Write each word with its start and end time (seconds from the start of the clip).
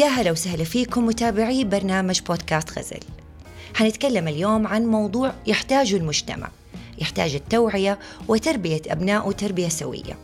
يا 0.00 0.06
هلا 0.06 0.30
وسهلا 0.30 0.64
فيكم 0.64 1.06
متابعي 1.06 1.64
برنامج 1.64 2.20
بودكاست 2.20 2.78
غزل. 2.78 3.00
حنتكلم 3.74 4.28
اليوم 4.28 4.66
عن 4.66 4.86
موضوع 4.86 5.34
يحتاجه 5.46 5.96
المجتمع 5.96 6.48
يحتاج 6.98 7.34
التوعية 7.34 7.98
وتربية 8.28 8.82
أبنائه 8.86 9.32
تربية 9.32 9.68
سوية. 9.68 10.18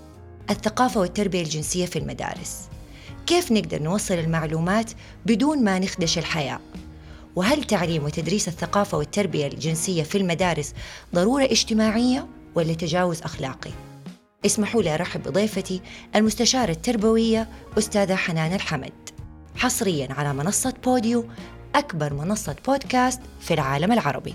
الثقافة 0.50 1.00
والتربية 1.00 1.42
الجنسية 1.42 1.86
في 1.86 1.98
المدارس. 1.98 2.60
كيف 3.26 3.52
نقدر 3.52 3.82
نوصل 3.82 4.14
المعلومات 4.14 4.90
بدون 5.26 5.64
ما 5.64 5.78
نخدش 5.78 6.18
الحياة؟ 6.18 6.60
وهل 7.36 7.64
تعليم 7.64 8.04
وتدريس 8.04 8.48
الثقافة 8.48 8.98
والتربية 8.98 9.46
الجنسية 9.46 10.02
في 10.02 10.18
المدارس 10.18 10.72
ضرورة 11.14 11.44
اجتماعية 11.44 12.26
ولا 12.54 12.74
تجاوز 12.74 13.22
أخلاقي؟ 13.22 13.70
اسمحوا 14.46 14.82
لي 14.82 14.94
أرحب 14.94 15.22
بضيفتي 15.22 15.80
المستشارة 16.14 16.70
التربوية 16.70 17.48
أستاذة 17.78 18.14
حنان 18.14 18.54
الحمد. 18.54 19.15
حصريا 19.56 20.08
على 20.12 20.32
منصة 20.32 20.74
بوديو 20.84 21.24
أكبر 21.74 22.14
منصة 22.14 22.56
بودكاست 22.66 23.20
في 23.40 23.54
العالم 23.54 23.92
العربي. 23.92 24.34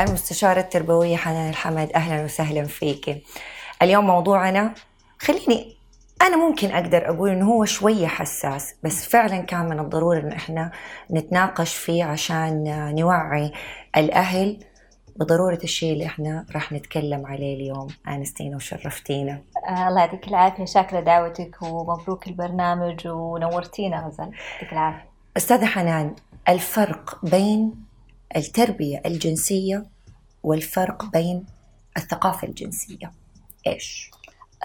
المستشارة 0.00 0.60
التربوية 0.60 1.16
حنان 1.16 1.50
الحمد 1.50 1.92
أهلا 1.94 2.24
وسهلا 2.24 2.64
فيك. 2.64 3.22
اليوم 3.82 4.06
موضوعنا 4.06 4.74
خليني 5.18 5.79
أنا 6.22 6.36
ممكن 6.36 6.70
أقدر 6.70 7.08
أقول 7.10 7.30
إنه 7.30 7.46
هو 7.46 7.64
شوية 7.64 8.06
حساس 8.06 8.74
بس 8.82 9.08
فعلا 9.08 9.38
كان 9.40 9.68
من 9.68 9.80
الضروري 9.80 10.20
إنه 10.20 10.36
إحنا 10.36 10.72
نتناقش 11.10 11.74
فيه 11.74 12.04
عشان 12.04 12.64
نوعي 12.94 13.52
الأهل 13.96 14.58
بضرورة 15.16 15.58
الشيء 15.64 15.92
اللي 15.92 16.06
إحنا 16.06 16.46
راح 16.54 16.72
نتكلم 16.72 17.26
عليه 17.26 17.54
اليوم. 17.56 17.88
آنستينا 18.08 18.56
وشرفتينا. 18.56 19.42
آه 19.68 19.88
الله 19.88 20.00
يعطيك 20.00 20.28
العافية 20.28 20.64
شاكرة 20.64 21.00
دعوتك 21.00 21.62
ومبروك 21.62 22.28
البرنامج 22.28 23.06
ونورتينا 23.08 24.06
غزل 24.06 24.24
يعطيك 24.52 24.72
العافية. 24.72 25.08
أستاذة 25.36 25.66
حنان 25.66 26.14
الفرق 26.48 27.18
بين 27.24 27.74
التربية 28.36 29.02
الجنسية 29.06 29.86
والفرق 30.42 31.04
بين 31.04 31.46
الثقافة 31.96 32.48
الجنسية 32.48 33.12
إيش؟ 33.66 34.10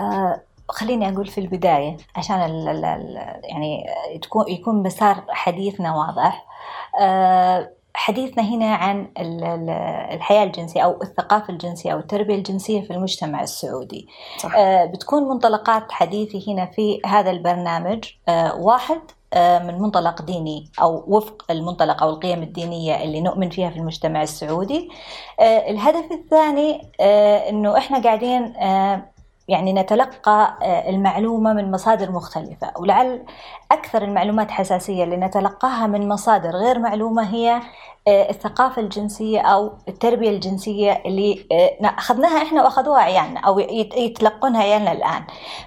آه 0.02 0.42
خليني 0.70 1.10
أقول 1.10 1.28
في 1.28 1.38
البداية 1.38 1.98
عشان 2.16 2.36
ال 2.36 2.68
ال 2.86 3.16
يعني 3.44 3.86
تكون 4.22 4.46
يكون 4.48 4.84
مسار 4.84 5.24
حديثنا 5.30 5.96
واضح 5.96 6.46
آه 7.00 7.72
حديثنا 7.94 8.44
هنا 8.44 8.76
عن 8.76 9.08
الحياة 10.12 10.44
الجنسية 10.44 10.82
أو 10.82 11.02
الثقافة 11.02 11.54
الجنسية 11.54 11.92
أو 11.94 12.00
التربية 12.00 12.36
الجنسية 12.36 12.82
في 12.82 12.94
المجتمع 12.94 13.42
السعودي 13.44 14.08
صح. 14.38 14.56
آه 14.56 14.86
بتكون 14.86 15.24
منطلقات 15.24 15.92
حديثي 15.92 16.54
هنا 16.54 16.66
في 16.66 17.02
هذا 17.06 17.32
البرنامج 17.32 18.04
آه 18.30 18.56
واحد 18.56 19.02
من 19.36 19.80
منطلق 19.82 20.22
ديني 20.22 20.70
أو 20.82 21.04
وفق 21.08 21.46
المنطلق 21.52 22.04
أو 22.04 22.10
القيم 22.10 22.44
الدينية 22.44 23.04
اللي 23.04 23.22
نؤمن 23.22 23.50
فيها 23.50 23.70
في 23.70 23.78
المجتمع 23.78 24.22
السعودي. 24.24 24.90
الهدف 25.42 26.12
الثاني 26.12 26.92
إنه 27.50 27.78
إحنا 27.78 28.00
قاعدين 28.04 28.54
يعني 29.48 29.74
نتلقى 29.74 30.58
المعلومة 30.90 31.54
من 31.54 31.72
مصادر 31.72 32.12
مختلفة. 32.12 32.72
ولعل 32.80 33.24
أكثر 33.72 34.02
المعلومات 34.04 34.52
حساسية 34.52 35.04
اللي 35.04 35.18
نتلقاها 35.18 35.88
من 35.88 36.08
مصادر 36.10 36.50
غير 36.50 36.80
معلومة 36.80 37.36
هي 37.36 37.62
الثقافة 38.08 38.82
الجنسية 38.82 39.42
أو 39.42 39.74
التربية 39.88 40.30
الجنسية 40.30 41.02
اللي 41.06 41.46
أخذناها 41.82 42.42
إحنا 42.44 42.64
وأخذوها 42.64 43.02
عيالنا 43.02 43.40
أو 43.40 43.60
يتلقونها 43.60 44.62
عيالنا 44.64 44.92
الآن 44.92 45.24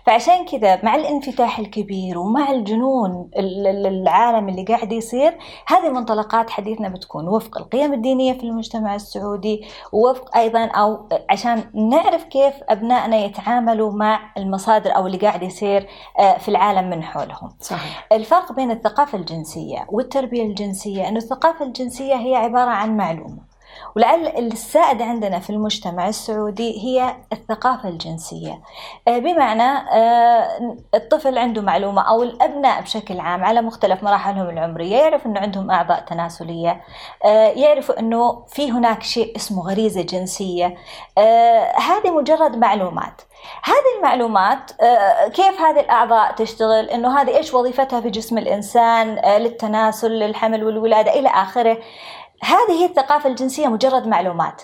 فعشان 0.06 0.44
كذا 0.44 0.84
مع 0.84 0.94
الانفتاح 0.94 1.58
الكبير 1.58 2.18
ومع 2.18 2.50
الجنون 2.50 3.30
العالم 3.36 4.48
اللي 4.48 4.64
قاعد 4.64 4.92
يصير 4.92 5.38
هذه 5.66 5.88
منطلقات 5.88 6.50
حديثنا 6.50 6.88
بتكون 6.88 7.28
وفق 7.28 7.58
القيم 7.58 7.92
الدينية 7.92 8.32
في 8.32 8.42
المجتمع 8.42 8.94
السعودي 8.94 9.64
ووفق 9.92 10.36
أيضا 10.36 10.64
أو 10.64 11.08
عشان 11.30 11.64
نعرف 11.74 12.24
كيف 12.24 12.54
أبنائنا 12.68 13.16
يتعاملوا 13.16 13.92
مع 13.92 14.20
المصادر 14.36 14.96
أو 14.96 15.06
اللي 15.06 15.18
قاعد 15.18 15.42
يصير 15.42 15.88
في 16.38 16.48
العالم 16.48 16.90
من 16.90 17.02
حولهم 17.02 17.50
صحيح. 17.60 17.87
الفرق 18.12 18.52
بين 18.52 18.70
الثقافة 18.70 19.18
الجنسية 19.18 19.86
والتربية 19.88 20.42
الجنسية 20.42 21.08
أن 21.08 21.16
الثقافة 21.16 21.64
الجنسية 21.64 22.14
هي 22.14 22.34
عبارة 22.34 22.70
عن 22.70 22.96
معلومة. 22.96 23.38
ولعل 23.96 24.26
السائد 24.26 25.02
عندنا 25.02 25.38
في 25.38 25.50
المجتمع 25.50 26.08
السعودي 26.08 26.84
هي 26.84 27.16
الثقافة 27.32 27.88
الجنسية. 27.88 28.60
بمعنى 29.06 29.78
الطفل 30.94 31.38
عنده 31.38 31.62
معلومة 31.62 32.08
أو 32.08 32.22
الأبناء 32.22 32.80
بشكل 32.80 33.20
عام 33.20 33.44
على 33.44 33.62
مختلف 33.62 34.02
مراحلهم 34.02 34.50
العمرية 34.50 34.96
يعرف 34.96 35.26
أنه 35.26 35.40
عندهم 35.40 35.70
أعضاء 35.70 36.00
تناسلية. 36.00 36.80
يعرفوا 37.56 37.98
أنه 37.98 38.44
في 38.48 38.72
هناك 38.72 39.02
شيء 39.02 39.36
اسمه 39.36 39.70
غريزة 39.70 40.02
جنسية. 40.02 40.76
هذه 41.76 42.10
مجرد 42.10 42.56
معلومات. 42.56 43.22
هذه 43.64 43.96
المعلومات 43.98 44.72
كيف 45.32 45.60
هذه 45.60 45.80
الأعضاء 45.80 46.32
تشتغل؟ 46.32 46.90
أنه 46.90 47.20
هذه 47.20 47.36
إيش 47.36 47.54
وظيفتها 47.54 48.00
في 48.00 48.10
جسم 48.10 48.38
الإنسان 48.38 49.14
للتناسل 49.42 50.10
للحمل 50.10 50.64
والولادة 50.64 51.18
إلى 51.18 51.28
آخره. 51.28 51.78
هذه 52.42 52.72
هي 52.72 52.84
الثقافة 52.84 53.30
الجنسية 53.30 53.68
مجرد 53.68 54.06
معلومات 54.06 54.62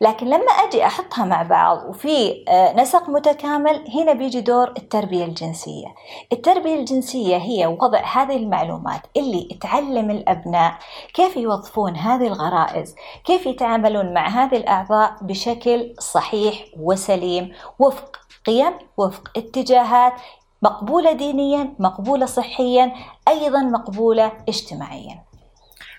لكن 0.00 0.26
لما 0.26 0.52
أجي 0.52 0.86
أحطها 0.86 1.24
مع 1.24 1.42
بعض 1.42 1.84
وفي 1.88 2.44
نسق 2.76 3.08
متكامل 3.08 3.84
هنا 3.94 4.12
بيجي 4.12 4.40
دور 4.40 4.68
التربية 4.68 5.24
الجنسية. 5.24 5.86
التربية 6.32 6.74
الجنسية 6.74 7.36
هي 7.36 7.66
وضع 7.66 8.00
هذه 8.00 8.36
المعلومات 8.36 9.00
اللي 9.16 9.58
تعلم 9.60 10.10
الأبناء 10.10 10.78
كيف 11.14 11.36
يوظفون 11.36 11.96
هذه 11.96 12.26
الغرائز 12.26 12.94
كيف 13.24 13.46
يتعاملون 13.46 14.14
مع 14.14 14.28
هذه 14.28 14.56
الأعضاء 14.56 15.16
بشكل 15.22 15.94
صحيح 15.98 16.64
وسليم 16.78 17.52
وفق 17.78 18.16
قيم 18.46 18.72
وفق 18.96 19.28
اتجاهات 19.36 20.12
مقبولة 20.62 21.12
دينيا 21.12 21.74
مقبولة 21.78 22.26
صحيا 22.26 22.92
أيضا 23.28 23.62
مقبولة 23.62 24.32
اجتماعيا. 24.48 25.24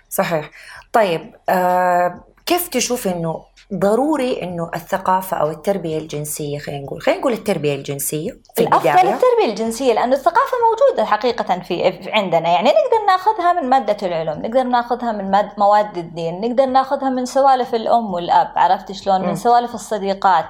صحيح. 0.08 0.50
طيب 0.96 1.34
آه 1.48 2.24
كيف 2.46 2.68
تشوف 2.68 3.08
إنه 3.08 3.44
ضروري 3.74 4.42
إنه 4.42 4.70
الثقافة 4.74 5.36
أو 5.36 5.50
التربية 5.50 5.98
الجنسية 5.98 6.58
خلينا 6.58 6.84
نقول 6.84 7.02
خلينا 7.02 7.20
نقول 7.20 7.32
التربية 7.32 7.74
الجنسية 7.74 8.30
في 8.56 8.62
الأفضل 8.62 8.88
التربية 8.88 9.50
الجنسية 9.50 9.92
لأنه 9.92 10.16
الثقافة 10.16 10.56
موجودة 10.70 11.04
حقيقة 11.04 11.60
في 11.60 12.00
عندنا 12.12 12.48
يعني 12.48 12.68
نقدر 12.68 13.06
ناخذها 13.06 13.52
من 13.52 13.68
مادة 13.70 14.06
العلوم 14.06 14.38
نقدر 14.46 14.62
ناخذها 14.62 15.12
من 15.12 15.30
ماد 15.30 15.48
مواد 15.58 15.98
الدين 15.98 16.40
نقدر 16.40 16.66
ناخذها 16.66 17.10
من 17.10 17.26
سوالف 17.26 17.74
الأم 17.74 18.14
والأب 18.14 18.52
عرفت 18.56 18.92
شلون؟ 18.92 19.20
من 19.20 19.34
سوالف 19.34 19.74
الصديقات. 19.74 20.44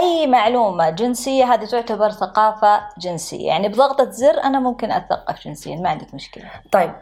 أي 0.00 0.26
معلومة 0.26 0.90
جنسية 0.90 1.44
هذه 1.44 1.64
تعتبر 1.64 2.10
ثقافة 2.10 2.80
جنسية. 2.98 3.46
يعني 3.46 3.68
بضغطة 3.68 4.10
زر 4.10 4.42
أنا 4.44 4.60
ممكن 4.60 4.90
اتثقف 4.92 5.44
جنسيا 5.44 5.76
ما 5.76 5.88
عندك 5.88 6.14
مشكلة. 6.14 6.44
طيب 6.72 6.92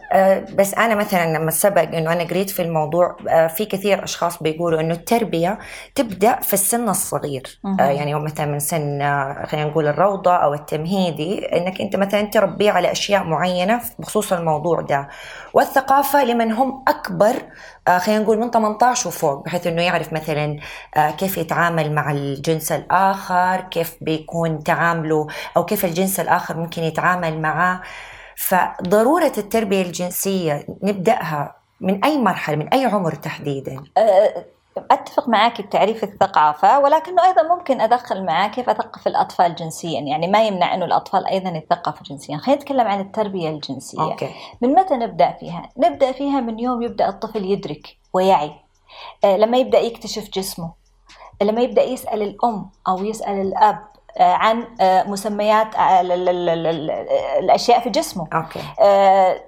بس 0.57 0.75
أنا 0.75 0.95
مثلا 0.95 1.39
لما 1.39 1.51
سبق 1.51 1.81
إنه 1.81 2.13
أنا 2.13 2.25
قريت 2.25 2.51
في 2.51 2.63
الموضوع 2.63 3.17
في 3.49 3.65
كثير 3.65 4.05
أشخاص 4.05 4.43
بيقولوا 4.43 4.81
إنه 4.81 4.95
التربية 4.95 5.59
تبدأ 5.95 6.41
في 6.41 6.55
السن 6.55 6.89
الصغير. 6.89 7.61
يعني 7.79 8.15
مثلا 8.15 8.47
من 8.47 8.59
سن 8.59 8.99
خلينا 9.47 9.69
نقول 9.69 9.87
الروضة 9.87 10.37
أو 10.37 10.55
التمهيدي 10.55 11.47
إنك 11.47 11.81
أنت 11.81 11.97
مثلا 11.97 12.23
تربيه 12.23 12.71
على 12.71 12.93
أشياء 12.93 13.25
معينة 13.25 13.81
بخصوص 13.99 14.33
الموضوع 14.33 14.81
ده. 14.81 15.09
والثقافة 15.55 16.25
لمن 16.25 16.53
هم 16.53 16.85
أكبر 16.89 17.43
خلينا 17.89 18.23
نقول 18.23 18.39
من 18.39 18.51
18 18.51 19.09
وفوق 19.09 19.45
بحيث 19.45 19.67
إنه 19.67 19.83
يعرف 19.83 20.13
مثلا 20.13 20.57
كيف 20.97 21.39
يتعامل 21.39 21.95
مع 21.95 22.11
الجنس 22.11 22.73
الآخر 22.73 23.61
كيف 23.61 23.97
بيكون 24.01 24.63
تعامله 24.63 25.27
أو 25.57 25.65
كيف 25.65 25.85
الجنس 25.85 26.21
الآخر 26.21 26.57
ممكن 26.57 26.83
يتعامل 26.83 27.41
معاه. 27.41 27.83
فضرورة 28.37 29.33
التربية 29.39 29.83
الجنسية 29.83 30.67
نبدأها 30.83 31.57
من 31.81 32.05
أي 32.05 32.19
مرحلة 32.19 32.57
من 32.57 32.69
أي 32.69 32.85
عمر 32.85 33.15
تحديدا؟ 33.15 33.85
أتفق 34.91 35.29
معك 35.29 35.61
بتعريف 35.61 36.05
الثقافة 36.05 36.79
ولكنه 36.81 37.25
أيضا 37.25 37.43
ممكن 37.43 37.81
أدخل 37.81 38.25
معاه 38.25 38.49
كيف 38.49 38.71
اثقف 38.71 39.07
الأطفال 39.07 39.55
جنسيا. 39.55 40.01
يعني 40.01 40.27
ما 40.27 40.47
يمنع 40.47 40.75
إنه 40.75 40.85
الأطفال 40.85 41.27
أيضا 41.27 41.51
يتثقفوا 41.51 42.07
جنسيا. 42.07 42.37
خلينا 42.37 42.61
نتكلم 42.61 42.87
عن 42.87 43.01
التربية 43.01 43.49
الجنسية. 43.49 44.03
أوكي. 44.03 44.31
من 44.61 44.73
متى 44.73 44.95
نبدأ 44.95 45.37
فيها؟ 45.41 45.69
نبدأ 45.77 46.13
فيها 46.13 46.41
من 46.41 46.59
يوم 46.59 46.83
يبدأ 46.83 47.09
الطفل 47.09 47.45
يدرك 47.45 47.97
ويعي. 48.13 48.53
لما 49.25 49.59
يبدأ 49.59 49.79
يكتشف 49.79 50.31
جسمه. 50.31 50.73
لما 51.43 51.61
يبدأ 51.61 51.83
يسأل 51.83 52.23
الأم 52.23 52.71
أو 52.89 53.05
يسأل 53.05 53.41
الأب 53.41 53.79
عن 54.21 54.67
مسميات 54.81 55.67
الأشياء 57.39 57.81
في 57.81 57.91
جسمه. 57.91 58.29
أوكي. 58.35 58.61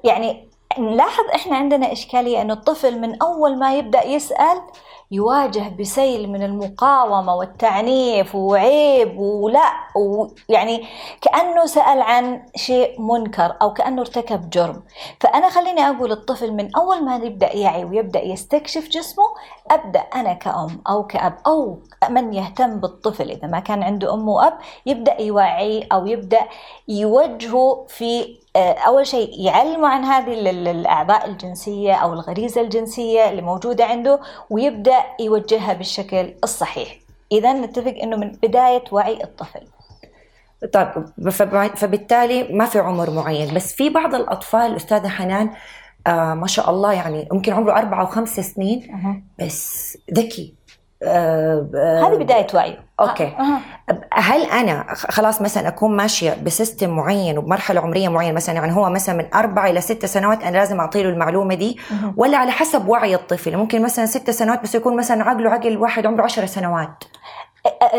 يعني 0.05 0.49
نلاحظ 0.79 1.25
إحنا 1.35 1.57
عندنا 1.57 1.93
إشكالية 1.93 2.43
إنه 2.43 2.55
الطفل 2.55 3.01
من 3.01 3.23
أول 3.23 3.59
ما 3.59 3.75
يبدأ 3.75 4.05
يسأل 4.05 4.63
يواجه 5.11 5.69
بسيل 5.81 6.31
من 6.31 6.43
المقاومة 6.43 7.35
والتعنيف 7.35 8.35
وعيب 8.35 9.19
ولا 9.19 9.73
ويعني 9.97 10.85
كأنه 11.21 11.67
سأل 11.67 12.03
عن 12.03 12.43
شيء 12.57 13.01
منكر 13.01 13.57
أو 13.63 13.73
كأنه 13.73 14.01
ارتكب 14.01 14.51
جرم. 14.51 14.83
فأنا 15.21 15.49
خليني 15.51 15.81
أقول 15.81 16.13
الطفل 16.13 16.53
من 16.53 16.77
أول 16.77 17.05
ما 17.05 17.17
يبدأ 17.17 17.57
يعي 17.57 17.85
ويبدأ 17.85 18.23
يستكشف 18.23 18.89
جسمه 18.89 19.25
أبدأ 19.71 20.01
أنا 20.01 20.33
كأم 20.33 20.83
أو 20.89 21.07
كأب 21.07 21.39
أو 21.47 21.79
من 22.11 22.35
يهتم 22.35 22.81
بالطفل. 22.81 23.31
إذا 23.31 23.49
ما 23.49 23.61
كان 23.61 23.83
عنده 23.83 24.15
أم 24.15 24.29
وأب 24.29 24.59
يبدأ 24.87 25.21
يوعيه 25.21 25.85
أو 25.93 26.07
يبدأ 26.07 26.41
يوجهه 26.89 27.85
في 27.89 28.39
آه، 28.57 28.73
أول 28.73 29.07
شيء 29.07 29.31
يعلموا 29.41 29.89
عن 29.89 30.05
هذه 30.05 30.51
الأعضاء 30.51 31.27
الجنسية 31.27 31.95
أو 31.95 32.13
الغريزة 32.13 32.61
الجنسية 32.61 33.31
اللي 33.31 33.43
موجودة 33.43 33.85
عنده 33.85 34.21
يوجهها 35.21 35.73
بالشكل 35.73 36.35
الصحيح. 36.45 36.99
إذا 37.33 37.53
نتفق 37.53 37.95
إنه 38.03 38.17
من 38.17 38.33
بداية 38.43 38.85
وعي 38.93 39.25
الطفل. 39.25 39.61
طيب 40.73 40.89
فبالتالي 41.77 42.43
ما 42.43 42.65
في 42.65 42.79
عمر 42.79 43.11
معين 43.11 43.55
بس 43.55 43.75
في 43.75 43.89
بعض 43.91 44.15
الأطفال 44.15 44.77
أستاذة 44.77 45.09
حنان 45.09 45.51
آه 46.07 46.35
ما 46.35 46.47
شاء 46.47 46.71
الله 46.71 46.93
يعني 46.93 47.29
يمكن 47.33 47.53
عمره 47.53 47.73
أربعة 47.73 48.03
وخمس 48.03 48.41
سنين 48.41 48.89
بس 49.41 49.99
ذكي. 50.15 50.55
هذه 51.03 52.17
بداية 52.19 52.47
وعي 52.55 52.79
okay 53.01 53.27
أه. 53.27 53.61
هل 54.13 54.43
أنا 54.43 54.87
خلاص 54.95 55.43
مثلا 55.43 55.69
أكون 55.69 55.97
ماشية 55.97 56.35
ب 56.43 56.50
system 56.50 56.91
معين 56.91 57.39
وبمرحلة 57.39 57.81
عمرية 57.81 58.09
معينة 58.09 58.33
مثلا 58.33 58.55
يعني 58.55 58.73
هو 58.73 58.91
مثلا 58.91 59.15
من 59.15 59.35
أربع 59.35 59.67
إلى 59.67 59.81
ست 59.81 60.07
سنوات 60.07 60.43
أنا 60.43 60.57
لازم 60.57 60.81
أعطي 60.81 61.03
له 61.03 61.09
المعلومة 61.09 61.55
دي. 61.55 61.79
ولا 62.17 62.39
على 62.39 62.51
حسب 62.51 62.89
وعي 62.89 63.15
الطفل 63.15 63.57
ممكن 63.57 63.83
مثلا 63.83 64.07
ست 64.07 64.31
سنوات 64.31 64.63
بس 64.63 64.75
يكون 64.75 64.97
مثلا 64.97 65.25
عقله 65.25 65.51
عقل 65.51 65.77
واحد 65.77 66.07
عمره 66.07 66.23
عشر 66.23 66.47
سنوات 66.47 67.05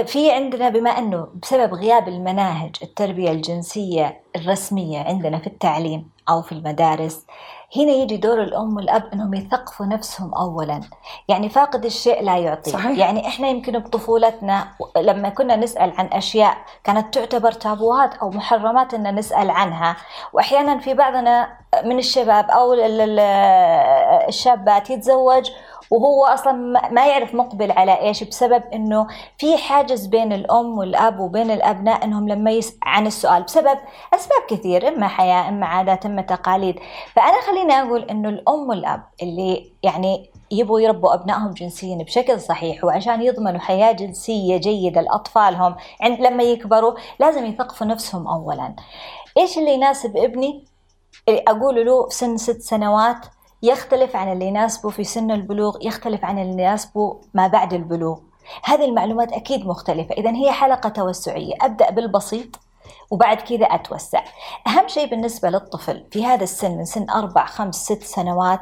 في 0.06 0.32
عندنا 0.32 0.70
بما 0.70 0.90
أنه 0.90 1.28
بسبب 1.44 1.74
غياب 1.74 2.08
المناهج 2.08 2.76
التربية 2.84 3.32
الجنسية 3.32 4.22
الرسمية 4.36 5.00
عندنا 5.00 5.40
في 5.40 5.48
التعليم 5.48 6.10
أو 6.30 6.42
في 6.42 6.52
المدارس 6.52 7.26
هنا 7.76 7.92
يجي 7.92 8.18
دور 8.18 8.42
الأم 8.44 8.76
والأب 8.76 9.04
إنهم 9.14 9.34
يثقفوا 9.34 9.86
نفسهم 9.86 10.34
اولا. 10.34 10.82
يعني 11.28 11.50
فاقد 11.50 11.86
الشيء 11.86 12.24
لا 12.24 12.38
يعطي. 12.38 12.72
صحيح. 12.72 12.98
يعني 12.98 13.28
إحنا 13.28 13.48
يمكن 13.48 13.80
بطفولتنا 13.80 14.68
لما 14.98 15.30
كنا 15.30 15.56
نسأل 15.56 15.94
عن 15.98 16.06
أشياء 16.14 16.58
كانت 16.84 17.14
تعتبر 17.14 17.52
تابوهات 17.52 18.14
أو 18.14 18.30
محرمات 18.30 18.94
إن 18.94 19.16
نسأل 19.16 19.50
عنها. 19.50 19.96
واحيانا 20.34 20.78
في 20.80 20.94
بعضنا 20.94 21.50
من 21.86 22.00
الشباب 22.00 22.52
أو 22.52 22.74
الشابات 24.28 24.90
يتزوج 24.90 25.52
وهو 25.92 26.26
أصلا 26.26 26.54
ما 26.92 27.08
يعرف 27.08 27.36
مقبل 27.36 27.72
على 27.72 28.02
إيش 28.02 28.24
بسبب 28.24 28.64
إنه 28.74 29.08
في 29.38 29.58
حاجز 29.58 30.06
بين 30.06 30.34
الأم 30.34 30.78
والأب 30.78 31.20
وبين 31.20 31.52
الأبناء 31.52 32.04
إنهم 32.04 32.30
لما 32.30 32.52
يس 32.52 32.78
عن 32.84 33.08
السؤال 33.08 33.44
بسبب 33.44 33.78
أسباب 34.14 34.42
كثير 34.50 34.88
إما 34.88 35.08
حياة 35.08 35.50
إما 35.50 35.66
عادات 35.66 36.06
إما 36.06 36.22
تقاليد. 36.22 36.80
فأنا 37.16 37.42
خليني 37.48 37.74
أقول 37.74 38.04
إنه 38.04 38.30
الأم 38.30 38.70
والأب 38.70 39.04
اللي 39.22 39.72
يعني 39.84 40.32
يبغوا 40.52 40.80
يربوا 40.80 41.14
أبنائهم 41.14 41.54
جنسيا 41.54 41.96
بشكل 42.04 42.42
صحيح 42.42 42.84
وعشان 42.84 43.22
يضمنوا 43.22 43.60
حياة 43.60 43.92
جنسية 43.92 44.58
جيدة 44.58 45.02
لأطفالهم 45.02 45.76
عند 46.02 46.20
لما 46.20 46.44
يكبروا 46.44 46.94
لازم 47.20 47.46
يثقفوا 47.46 47.88
نفسهم 47.88 48.28
اولا. 48.28 48.76
إيش 49.38 49.58
اللي 49.58 49.74
يناسب 49.74 50.18
ابني؟ 50.18 50.66
أقول 51.30 51.86
له 51.86 52.10
سن 52.10 52.38
ست 52.38 52.62
سنوات 52.62 53.26
يختلف 53.64 54.16
عن 54.16 54.32
اللي 54.32 54.46
يناسبه 54.46 54.90
في 54.90 55.04
سن 55.04 55.32
البلوغ 55.32 55.78
يختلف 55.82 56.26
عن 56.26 56.40
اللي 56.40 56.64
يناسبه 56.64 57.22
ما 57.34 57.48
بعد 57.48 57.74
البلوغ. 57.74 58.20
هذه 58.64 58.86
المعلومات 58.86 59.34
أكيد 59.34 59.68
مختلفة. 59.68 60.14
إذا 60.14 60.32
هي 60.32 60.52
حلقة 60.52 60.90
توسعية. 60.90 61.54
أبدأ 61.62 61.90
بالبسيط 61.90 62.60
وبعد 63.12 63.38
كذا 63.38 63.66
أتوسع. 63.66 64.24
أهم 64.68 64.88
شيء 64.88 65.10
بالنسبة 65.10 65.50
للطفل 65.50 66.06
في 66.12 66.26
هذا 66.26 66.44
السن 66.44 66.78
من 66.78 66.86
سن 66.86 67.10
أربع 67.10 67.46
خمس 67.46 67.76
ست 67.76 68.04
سنوات 68.04 68.60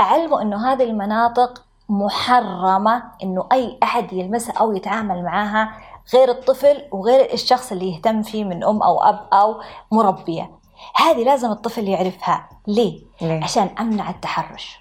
أعلمه 0.00 0.42
أنه 0.42 0.72
هذه 0.72 0.82
المناطق 0.82 1.64
محرمة 1.88 3.02
أنه 3.22 3.46
أي 3.52 3.78
أحد 3.82 4.12
يلمسها 4.12 4.54
أو 4.54 4.72
يتعامل 4.72 5.24
معها 5.24 5.72
غير 6.14 6.30
الطفل 6.30 6.82
وغير 6.92 7.32
الشخص 7.32 7.72
اللي 7.72 7.92
يهتم 7.92 8.22
فيه 8.22 8.44
من 8.44 8.64
أم 8.64 8.82
أو 8.82 9.02
أب 9.02 9.20
أو 9.32 9.60
مربية. 9.92 10.59
هذه 10.96 11.24
لازم 11.24 11.50
الطفل 11.50 11.88
يعرفها. 11.88 12.48
ليه؟ 12.66 13.00
ليه؟ 13.20 13.44
عشان 13.44 13.70
أمنع 13.80 14.10
التحرش. 14.10 14.80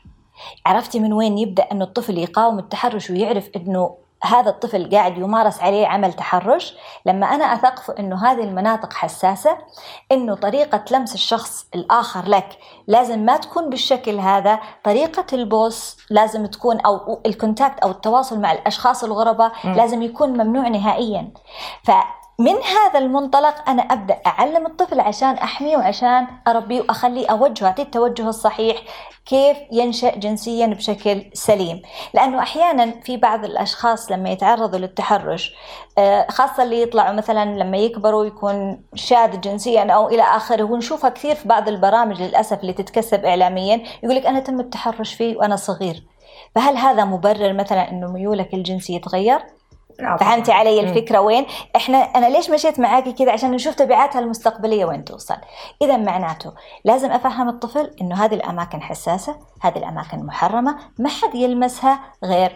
عرفتي 0.65 0.99
من 0.99 1.13
وين 1.13 1.37
يبدأ 1.37 1.63
أنه 1.71 1.83
الطفل 1.85 2.17
يقاوم 2.17 2.59
التحرش 2.59 3.09
ويعرف 3.09 3.49
أنه 3.55 3.95
هذا 4.23 4.49
الطفل 4.49 4.89
قاعد 4.89 5.17
يمارس 5.17 5.61
عليه 5.61 5.87
عمل 5.87 6.13
تحرش؟ 6.13 6.75
لما 7.05 7.25
أنا 7.25 7.45
أثقف 7.45 7.91
أنه 7.91 8.25
هذه 8.25 8.43
المناطق 8.43 8.93
حساسة 8.93 9.57
أنه 10.11 10.35
طريقة 10.35 10.85
لمس 10.91 11.13
الشخص 11.13 11.65
الآخر 11.75 12.29
لك 12.29 12.57
لازم 12.87 13.19
ما 13.19 13.37
تكون 13.37 13.69
بالشكل 13.69 14.19
هذا. 14.19 14.59
طريقة 14.83 15.25
البوس 15.33 15.97
لازم 16.09 16.45
تكون 16.45 16.79
أو 16.79 17.21
الكونتاكت 17.25 17.79
أو 17.79 17.91
التواصل 17.91 18.39
مع 18.39 18.51
الأشخاص 18.51 19.03
الغرباء 19.03 19.51
لازم 19.63 20.01
يكون 20.01 20.29
ممنوع 20.29 20.67
نهائيا. 20.67 21.33
ف 21.83 21.91
من 22.39 22.55
هذا 22.63 22.99
المنطلق 22.99 23.69
أنا 23.69 23.81
أبدأ 23.81 24.17
أعلم 24.27 24.65
الطفل 24.65 24.99
عشان 24.99 25.29
أحميه 25.29 25.77
وعشان 25.77 26.27
أربيه 26.47 26.81
وأخليه 26.81 27.27
أوجهه 27.27 27.67
أعطيه 27.67 27.83
التوجه 27.83 28.29
الصحيح 28.29 28.77
كيف 29.25 29.57
ينشأ 29.71 30.15
جنسيا 30.15 30.67
بشكل 30.67 31.25
سليم 31.33 31.81
لأنه 32.13 32.39
أحيانا 32.39 33.01
في 33.01 33.17
بعض 33.17 33.45
الأشخاص 33.45 34.11
لما 34.11 34.29
يتعرضوا 34.29 34.79
للتحرش 34.79 35.55
آه، 35.97 36.27
خاصة 36.29 36.63
اللي 36.63 36.81
يطلعوا 36.81 37.13
مثلا 37.15 37.45
لما 37.45 37.77
يكبروا 37.77 38.25
يكون 38.25 38.83
شاذ 38.95 39.41
جنسيا 39.41 39.91
أو 39.91 40.09
إلى 40.09 40.23
آخره 40.23 40.63
ونشوفها 40.63 41.09
كثير 41.09 41.35
في 41.35 41.47
بعض 41.47 41.67
البرامج 41.67 42.21
للأسف 42.21 42.59
اللي 42.61 42.73
تتكسب 42.73 43.25
إعلاميا 43.25 43.83
يقول 44.03 44.15
لك 44.15 44.25
أنا 44.25 44.39
تم 44.39 44.59
التحرش 44.59 45.13
فيه 45.13 45.37
وأنا 45.37 45.55
صغير 45.55 46.03
فهل 46.55 46.77
هذا 46.77 47.05
مبرر 47.05 47.53
مثلا 47.53 47.91
أنه 47.91 48.11
ميولك 48.11 48.53
الجنسي 48.53 48.95
يتغير؟ 48.95 49.58
فهمتي 50.19 50.51
علي 50.51 50.79
الفكرة 50.79 51.19
وين؟ 51.19 51.45
إحنا 51.75 51.97
أنا 51.97 52.25
ليش 52.25 52.49
مشيت 52.49 52.79
معاكي 52.79 53.13
كذا 53.13 53.31
عشان 53.31 53.51
نشوف 53.51 53.75
تبعاتها 53.75 54.19
المستقبلية 54.19 54.85
وين 54.85 55.05
توصل. 55.05 55.37
إذا 55.81 55.97
معناته 55.97 56.53
لازم 56.85 57.11
أفهم 57.11 57.49
الطفل 57.49 57.91
إنه 58.01 58.25
هذه 58.25 58.33
الأماكن 58.33 58.81
حساسة، 58.81 59.35
هذه 59.61 59.77
الأماكن 59.77 60.25
محرمة، 60.25 60.77
ما 60.99 61.09
حد 61.09 61.35
يلمسها 61.35 61.99
غير 62.23 62.51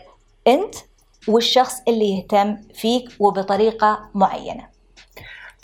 أنت 0.48 0.76
والشخص 1.28 1.82
اللي 1.88 2.18
يهتم 2.18 2.58
فيك 2.74 3.10
وبطريقة 3.20 4.00
معينة. 4.14 4.74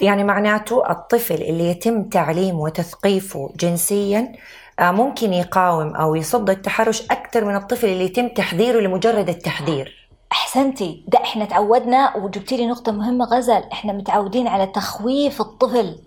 يعني 0.02 0.24
معناته 0.24 0.92
الطفل 0.92 1.42
اللي 1.42 1.70
يتم 1.70 2.04
تعليمه 2.04 2.60
وتثقيفه 2.60 3.54
جنسيا 3.56 4.34
آه، 4.80 4.92
ممكن 4.92 5.34
يقاوم 5.34 5.96
أو 5.96 6.16
يصد 6.16 6.50
التحرش 6.50 7.02
أكثر 7.02 7.46
من 7.46 7.56
الطفل 7.56 7.88
اللي 7.88 8.06
يتم 8.06 8.28
تحذيره 8.28 8.80
لمجرد 8.80 9.30
التحذير 9.30 9.99
أحسنتي 10.32 11.04
ده 11.08 11.20
إحنا 11.24 11.46
تعودنا 11.46 12.18
وجبتي 12.18 12.58
لي 12.58 12.68
نقطة 12.68 12.92
مهمة 12.92 13.26
غزل 13.26 13.64
إحنا 13.72 13.94
متعودين 13.94 14.48
على 14.48 14.66
تخويف 14.68 15.42
الطفل 15.42 16.00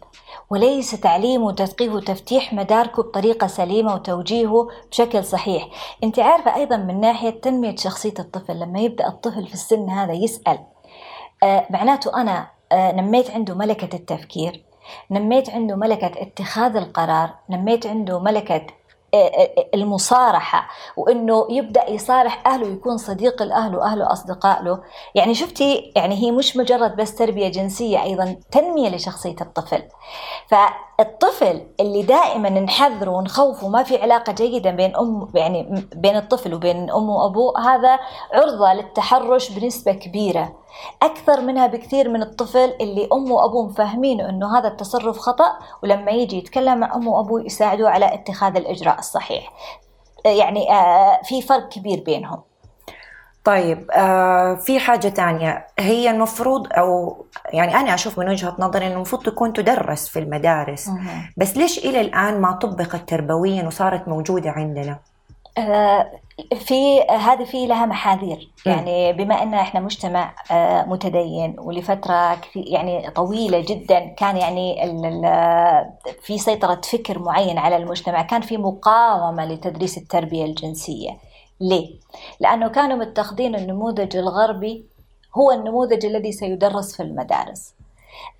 وليس 0.51 0.91
تعليمه 0.91 1.47
وتثقيفه 1.47 1.95
وتفتيح 1.95 2.53
مداركه 2.53 3.03
بطريقة 3.03 3.47
سليمة 3.47 3.95
وتوجيهه 3.95 4.69
بشكل 4.91 5.25
صحيح. 5.25 5.69
انت 6.05 6.19
عارفة 6.19 6.55
أيضا 6.57 6.77
من 6.77 7.01
ناحية 7.01 7.31
تنمية 7.31 7.77
شخصية 7.77 8.15
الطفل 8.19 8.61
لما 8.61 8.81
يبدأ 8.81 9.07
الطفل 9.09 9.47
في 9.47 9.55
السن 9.55 9.91
هذا 9.91 10.13
يسأل 10.13 10.59
آه 11.43 11.67
معناته 11.71 12.21
أنا 12.21 12.47
آه 12.73 12.93
نميت 12.93 13.31
عنده 13.31 13.55
ملكة 13.55 13.97
التفكير 13.97 14.65
نميت 15.11 15.51
عنده 15.51 15.77
ملكة 15.77 16.07
اتخاذ 16.23 16.77
القرار 16.77 17.31
نميت 17.51 17.87
عنده 17.87 18.19
ملكة 18.21 18.67
المصارحة 19.75 20.69
وإنه 20.97 21.47
يبدأ 21.51 21.91
يصارح 21.91 22.47
أهله 22.47 22.67
ويكون 22.67 22.97
صديق 22.97 23.43
الأهل 23.43 23.77
وأهله 23.77 24.13
أصدقاء 24.13 24.63
له. 24.63 24.79
يعني 25.15 25.35
شفتي 25.35 25.93
يعني 25.97 26.15
هي 26.15 26.31
مش 26.31 26.57
مجرد 26.57 26.97
بس 26.97 27.15
تربية 27.15 27.49
جنسية 27.49 28.03
أيضا 28.03 28.37
تنمية 28.51 28.89
لشخصية 28.89 29.37
الطفل. 29.41 29.83
فالطفل 30.49 31.63
اللي 31.81 32.03
دائما 32.03 32.49
نحذره 32.49 33.11
ونخوفه 33.11 33.69
ما 33.69 33.83
في 33.83 34.03
علاقة 34.03 34.33
جيدة 34.33 34.71
بين 34.71 34.97
أم 34.97 35.29
يعني 35.35 35.89
بين 35.95 36.17
الطفل 36.17 36.55
وبين 36.55 36.91
أمه 36.91 37.15
وأبوه 37.17 37.61
هذا 37.61 37.99
عرضة 38.33 38.73
للتحرش 38.73 39.51
بنسبة 39.51 39.93
كبيرة. 39.93 40.62
أكثر 41.03 41.41
منها 41.41 41.67
بكثير 41.67 42.09
من 42.09 42.23
الطفل 42.23 42.75
اللي 42.81 43.09
أمه 43.13 43.33
وأبوه 43.35 43.73
فاهمينه 43.73 44.29
أنه 44.29 44.59
هذا 44.59 44.69
التصرف 44.69 45.19
خطأ 45.19 45.59
ولما 45.83 46.11
يجي 46.11 46.39
يتكلم 46.39 46.79
مع 46.79 46.95
أمه 46.95 47.11
وأبوه 47.11 47.43
يساعدوه 47.45 47.91
على 47.91 48.15
اتخاذ 48.15 48.57
الإجراء 48.57 48.99
الصحيح. 48.99 49.53
يعني 50.25 50.73
آه، 50.73 51.21
في 51.25 51.43
فرق 51.43 51.69
كبير 51.69 52.03
بينهم. 52.07 52.43
طيب 53.45 53.91
آه 53.91 54.55
في 54.55 54.81
حاجة 54.81 55.09
تانية. 55.09 55.67
هي 55.79 56.11
المفروض 56.11 56.67
أو 56.73 57.17
يعني 57.53 57.75
أنا 57.77 57.95
أشوف 57.95 58.19
من 58.19 58.29
وجهة 58.29 58.57
نظري 58.59 58.87
أنه 58.87 58.95
المفروض 58.95 59.23
تكون 59.23 59.53
تدرس 59.53 60.09
في 60.09 60.19
المدارس. 60.19 60.91
بس 61.37 61.57
ليش 61.57 61.79
إلى 61.79 62.01
الآن 62.01 62.41
ما 62.41 62.53
طبقت 62.53 63.09
تربويا 63.09 63.67
وصارت 63.67 64.09
موجودة 64.09 64.51
عندنا؟ 64.51 64.99
آه 65.59 66.11
في 66.55 67.01
هذه 67.01 67.45
في 67.45 67.67
لها 67.67 67.87
محاذير. 67.87 68.51
يعني 68.67 69.13
بما 69.13 69.43
ان 69.43 69.55
إحنا 69.55 69.81
مجتمع 69.81 70.35
آه 70.51 70.85
متدين 70.85 71.57
ولفترة 71.59 72.35
كثير 72.35 72.65
يعني 72.67 73.11
طويلة 73.11 73.61
جدا 73.61 74.01
كان 74.09 74.37
يعني 74.37 74.77
في 76.23 76.39
سيطرة 76.39 76.81
فكر 76.85 77.19
معين 77.19 77.59
على 77.59 77.77
المجتمع 77.77 78.23
كان 78.23 78.41
في 78.41 78.57
مقاومة 78.57 79.45
لتدريس 79.45 79.99
التربية 79.99 80.45
الجنسية. 80.45 81.19
ليه؟ 81.61 81.91
لأنه 82.41 82.69
كانوا 82.69 82.97
متخذين 82.97 83.55
النموذج 83.55 84.17
الغربي 84.17 84.87
هو 85.39 85.51
النموذج 85.53 86.07
الذي 86.07 86.33
سيدرس 86.33 86.97
في 86.97 87.03
المدارس. 87.03 87.75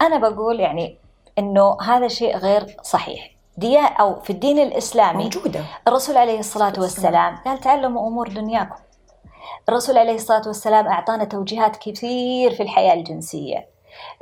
أنا 0.03 0.19
بقول 0.19 0.61
يعني 0.61 0.99
أنه 1.39 1.77
هذا 1.83 2.09
شيء 2.09 2.37
غير 2.37 2.77
صحيح. 2.83 3.32
ديا 3.57 3.83
أو 3.87 4.21
في 4.21 4.31
الدين 4.31 4.59
الإسلامي 4.59 5.25
موجودة. 5.25 5.61
الرسول 5.89 6.17
عليه 6.17 6.39
الصلاة 6.39 6.73
والسلام 6.79 7.37
قال 7.47 7.61
تعلموا 7.61 8.09
أمور 8.09 8.29
دنياكم. 8.29 8.77
الرسول 9.69 9.99
عليه 9.99 10.15
الصلاة 10.15 10.43
والسلام 10.47 10.87
أعطانا 10.87 11.25
توجيهات 11.25 11.77
كثير 11.77 12.55
في 12.55 12.63
الحياة 12.63 12.95
الجنسية. 12.95 13.73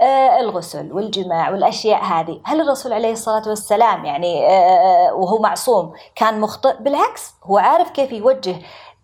آه 0.01 0.41
الغسل 0.41 0.93
والجماع 0.93 1.51
والأشياء 1.51 2.05
هذه، 2.05 2.41
هل 2.45 2.61
الرسول 2.61 2.93
عليه 2.93 3.13
الصلاة 3.13 3.49
والسلام 3.49 4.05
يعني 4.05 4.47
آه 4.49 5.15
وهو 5.15 5.39
معصوم 5.39 5.93
كان 6.15 6.41
مخطئ؟ 6.41 6.77
بالعكس 6.83 7.35
هو 7.45 7.59
عارف 7.59 7.91
كيف 7.91 8.13
يوجه 8.13 8.57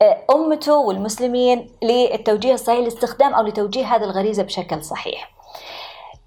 آه، 0.03 0.19
أمته 0.31 0.77
والمسلمين 0.79 1.71
للتوجيه 1.83 2.55
الصحيح 2.55 2.79
لاستخدام 2.79 3.35
أو 3.35 3.43
لتوجيه 3.43 3.85
هذه 3.85 4.05
الغريزة 4.05 4.43
بشكل 4.43 4.85
صحيح. 4.85 5.36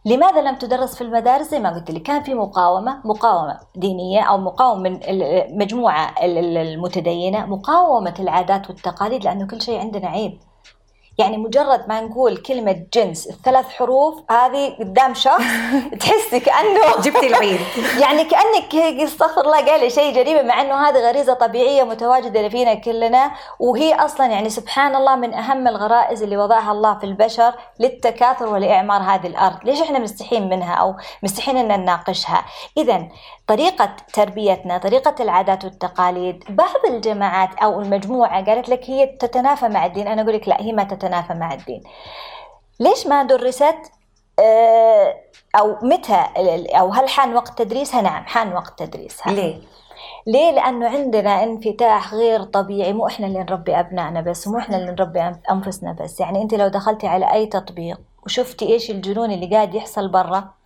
لماذا 0.06 0.42
لم 0.42 0.56
تدرس 0.56 0.96
في 0.96 1.02
المدارس؟ 1.02 1.48
زي 1.52 1.60
ما 1.60 1.70
قلت 1.70 1.92
لك 1.92 2.02
كان 2.02 2.24
في 2.24 2.34
مقاومة 2.34 3.02
مقاومة 3.06 3.60
دينية 3.76 4.22
أو 4.22 4.38
مقاومة 4.38 4.90
من 4.90 5.00
المجموعة 5.04 6.16
المتدينة 6.24 7.46
مقاومة 7.46 8.14
العادات 8.20 8.70
والتقاليد 8.70 9.24
لأنه 9.24 9.48
كل 9.48 9.62
شيء 9.62 9.80
عندنا 9.80 10.08
عيب. 10.08 10.40
يعني 11.20 11.38
مجرد 11.38 11.88
ما 11.88 12.02
نقول 12.02 12.38
كلمة 12.38 12.86
جنس 12.94 13.28
الثلاث 13.28 13.70
حروف 13.70 14.32
هذه 14.32 14.76
قدام 14.80 15.14
شخص 15.14 15.44
تحسي 16.00 16.40
كأنه 16.40 16.96
جبتي 17.04 17.28
العيد. 17.28 17.60
يعني 18.04 18.24
كأنك 18.24 18.76
استغفر 19.02 19.42
الله 19.42 19.66
قال 19.66 19.92
شيء 19.92 20.16
جريمة 20.16 20.42
مع 20.42 20.62
أنه 20.62 20.90
هذه 20.90 21.10
غريزة 21.10 21.34
طبيعية 21.34 21.84
متواجدة 21.84 22.50
فينا 22.50 22.74
كلنا 22.74 23.32
وهي 23.60 23.94
أصلا 23.94 24.26
يعني 24.26 24.50
سبحان 24.50 24.96
الله 24.96 25.16
من 25.16 25.34
أهم 25.34 25.68
الغرائز 25.68 26.24
اللي 26.24 26.38
وضعها 26.38 26.72
الله 26.72 26.98
في 27.00 27.04
البشر 27.04 27.54
للتكاثر 27.80 28.48
ولإعمار 28.48 29.02
هذه 29.02 29.28
الأرض. 29.28 29.58
ليش 29.64 29.82
إحنا 29.82 30.00
مستحين 30.00 30.50
منها 30.50 30.74
أو 30.74 30.96
مستحين 31.24 31.58
أن 31.58 31.82
نناقشها؟ 31.82 32.46
إذا 32.78 33.08
طريقة 33.50 33.96
تربيتنا 34.14 34.78
طريقة 34.78 35.16
العادات 35.20 35.66
والتقاليد. 35.66 36.44
بعض 36.50 36.86
الجماعات 36.90 37.50
أو 37.64 37.82
المجموعة 37.82 38.46
قالت 38.46 38.70
لك 38.70 38.90
هي 38.90 39.06
تتنافى 39.06 39.68
مع 39.68 39.86
الدين. 39.86 40.08
أنا 40.08 40.22
أقول 40.22 40.34
لك 40.34 40.48
لا 40.48 40.62
هي 40.62 40.72
ما 40.72 40.84
تتنافى 40.84 41.34
مع 41.34 41.54
الدين. 41.54 41.84
ليش 42.80 43.08
ما 43.08 43.24
درست؟ 43.24 43.92
آه، 44.40 45.16
أو 45.56 45.76
متى؟ 45.82 46.26
أو 46.80 46.90
هل 46.90 47.10
حان 47.10 47.36
وقت 47.36 47.62
تدريسها؟ 47.62 48.02
نعم 48.02 48.24
حان 48.24 48.54
وقت 48.54 48.84
تدريسها. 48.84 49.34
ليه؟ 49.34 49.62
ليه؟ 50.28 50.52
لأنه 50.52 50.90
عندنا 50.90 51.44
انفتاح 51.44 52.14
غير 52.14 52.44
طبيعي. 52.44 52.94
مو 52.94 53.08
إحنا 53.08 53.28
اللي 53.28 53.40
نربي 53.40 53.80
أبنائنا 53.80 54.22
بس 54.22 54.48
مو 54.48 54.58
إحنا 54.58 54.78
اللي 54.78 54.92
نربي 54.92 55.34
أنفسنا 55.52 55.92
بس. 56.02 56.20
يعني 56.20 56.42
أنت 56.42 56.54
لو 56.54 56.68
دخلتي 56.68 57.08
على 57.08 57.34
أي 57.34 57.46
تطبيق 57.46 58.00
وشفتي 58.26 58.74
إيش 58.74 58.92
الجنون 58.92 59.32
اللي 59.32 59.56
قاعد 59.56 59.76
يحصل 59.76 60.10
برا 60.10 60.59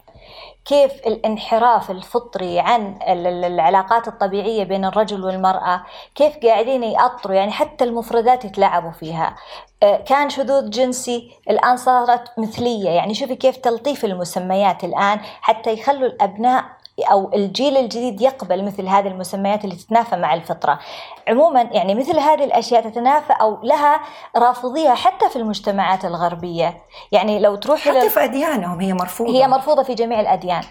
كيف 0.65 0.91
الانحراف 1.07 1.91
الفطري 1.91 2.59
عن 2.59 2.99
العلاقات 3.07 4.07
الطبيعية 4.07 4.63
بين 4.63 4.85
الرجل 4.85 5.25
والمرأة 5.25 5.83
كيف 6.15 6.37
قاعدين 6.37 6.83
يأطروا 6.83 7.35
يعني 7.35 7.51
حتى 7.51 7.83
المفردات 7.83 8.45
يتلعبوا 8.45 8.91
فيها. 8.91 9.35
آه، 9.83 9.97
كان 9.97 10.29
شذوذ 10.29 10.69
جنسي 10.69 11.31
الآن 11.49 11.77
صارت 11.77 12.39
مثلية 12.39 12.89
يعني 12.89 13.13
شوفي 13.13 13.35
كيف 13.35 13.57
تلطيف 13.57 14.05
المسميات 14.05 14.83
الآن 14.83 15.19
حتى 15.41 15.73
يخلوا 15.73 16.07
الأبناء 16.07 16.65
أو 16.99 17.33
الجيل 17.33 17.77
الجديد 17.77 18.21
يقبل 18.21 18.65
مثل 18.65 18.87
هذه 18.87 19.07
المسميات 19.07 19.63
اللي 19.63 19.75
تتنافى 19.75 20.15
مع 20.15 20.33
الفطرة. 20.33 20.79
عموما 21.27 21.61
يعني 21.61 21.95
مثل 21.95 22.19
هذه 22.19 22.43
الأشياء 22.43 22.89
تتنافى 22.89 23.33
أو 23.41 23.59
لها 23.63 24.01
رافضيه 24.35 24.89
حتى 24.89 25.29
في 25.29 25.35
المجتمعات 25.35 26.05
الغربية، 26.05 26.83
يعني 27.11 27.39
لو 27.39 27.55
تروح 27.55 27.79
حتى 27.79 28.09
في 28.09 28.23
أديانهم 28.23 28.79
هي 28.81 28.93
مرفوضة 28.93 29.33
هي 29.33 29.47
مرفوضة 29.47 29.83
في 29.83 29.93
جميع 29.93 30.19
الأديان. 30.19 30.63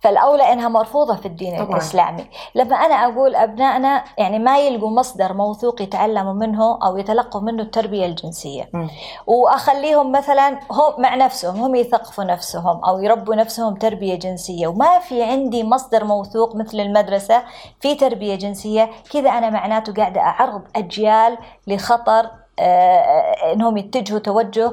فالأولى 0.00 0.52
إنها 0.52 0.68
مرفوضة 0.68 1.16
في 1.16 1.26
الدين 1.26 1.56
طبعا. 1.64 1.76
الإسلامي 1.76 2.26
لما 2.54 2.76
أنا 2.76 2.94
أقول 2.94 3.34
أبنائنا 3.34 4.04
يعني 4.18 4.38
ما 4.38 4.58
يلقوا 4.58 4.90
مصدر 4.90 5.32
موثوق 5.34 5.82
يتعلموا 5.82 6.32
منه 6.32 6.78
أو 6.84 6.96
يتلقوا 6.96 7.40
منه 7.40 7.62
التربية 7.62 8.06
الجنسية 8.06 8.70
م. 8.74 8.88
وأخليهم 9.26 10.12
مثلا 10.12 10.48
هم 10.70 11.02
مع 11.02 11.14
نفسهم 11.14 11.60
هم 11.62 11.74
يثقفوا 11.74 12.24
نفسهم 12.24 12.84
أو 12.84 12.98
يربوا 12.98 13.34
نفسهم 13.34 13.74
تربية 13.74 14.14
جنسية 14.14 14.66
وما 14.66 14.98
في 14.98 15.22
عندي 15.22 15.64
مصدر 15.64 16.04
موثوق 16.04 16.56
مثل 16.56 16.80
المدرسة 16.80 17.42
في 17.80 17.94
تربية 17.94 18.34
جنسية 18.34 18.90
كذا 19.12 19.30
أنا 19.30 19.50
معناته 19.50 19.92
قاعدة 19.94 20.20
أعرض 20.20 20.62
أجيال 20.76 21.38
لخطر 21.66 22.30
إنهم 23.52 23.76
يتجهوا 23.76 24.18
توجه 24.18 24.72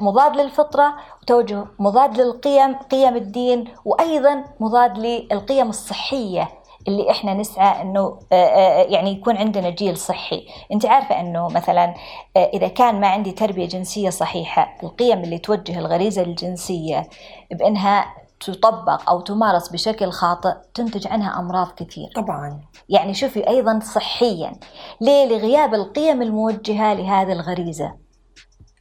مضاد 0.00 0.36
للفطرة 0.36 0.94
وتوجه 1.22 1.64
مضاد 1.78 2.20
للقيم 2.20 2.74
قيم 2.74 3.16
الدين 3.16 3.64
وأيضا 3.84 4.44
مضاد 4.60 4.98
للقيم 4.98 5.68
الصحية 5.68 6.48
اللي 6.88 7.10
إحنا 7.10 7.34
نسعى 7.34 7.82
إنه 7.82 8.18
آه، 8.32 8.34
آه، 8.34 8.82
يعني 8.82 9.10
يكون 9.12 9.36
عندنا 9.36 9.70
جيل 9.70 9.96
صحي، 9.96 10.46
أنت 10.72 10.86
عارفة 10.86 11.20
إنه 11.20 11.48
مثلا 11.48 11.94
آه، 12.36 12.50
إذا 12.54 12.68
كان 12.68 13.00
ما 13.00 13.06
عندي 13.08 13.32
تربية 13.32 13.66
جنسية 13.68 14.10
صحيحة، 14.10 14.76
القيم 14.82 15.18
اللي 15.18 15.38
توجه 15.38 15.78
الغريزة 15.78 16.22
الجنسية 16.22 17.08
بإنها 17.50 18.14
تطبق 18.50 19.10
أو 19.10 19.20
تمارس 19.20 19.68
بشكل 19.68 20.10
خاطئ 20.10 20.54
تنتج 20.74 21.06
عنها 21.08 21.40
أمراض 21.40 21.68
كثير. 21.76 22.08
طبعا. 22.16 22.60
يعني 22.88 23.14
شوفي 23.14 23.48
أيضا 23.48 23.80
صحيا، 23.80 24.52
ليه؟ 25.00 25.26
لغياب 25.26 25.74
القيم 25.74 26.22
الموجهة 26.22 26.94
لهذه 26.94 27.32
الغريزة. 27.32 27.94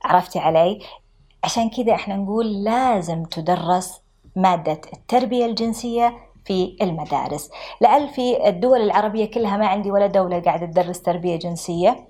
عرفتي 0.04 0.40
علي؟ 0.40 0.80
عشان 1.44 1.70
كذا 1.70 1.94
إحنا 1.94 2.16
نقول 2.16 2.64
لازم 2.64 3.24
تدرس 3.24 4.02
مادة 4.36 4.82
التربية 4.94 5.46
الجنسية 5.46 6.18
في 6.46 6.78
المدارس 6.82 7.50
لعل 7.82 8.10
في 8.10 8.48
الدول 8.50 8.82
العربية 8.82 9.32
كلها 9.32 9.58
ما 9.58 9.68
عندي 9.68 9.92
ولا 9.92 10.08
دولة 10.08 10.40
قاعدة 10.40 10.66
تدرس 10.66 11.02
تربية 11.02 11.36
جنسية 11.36 12.08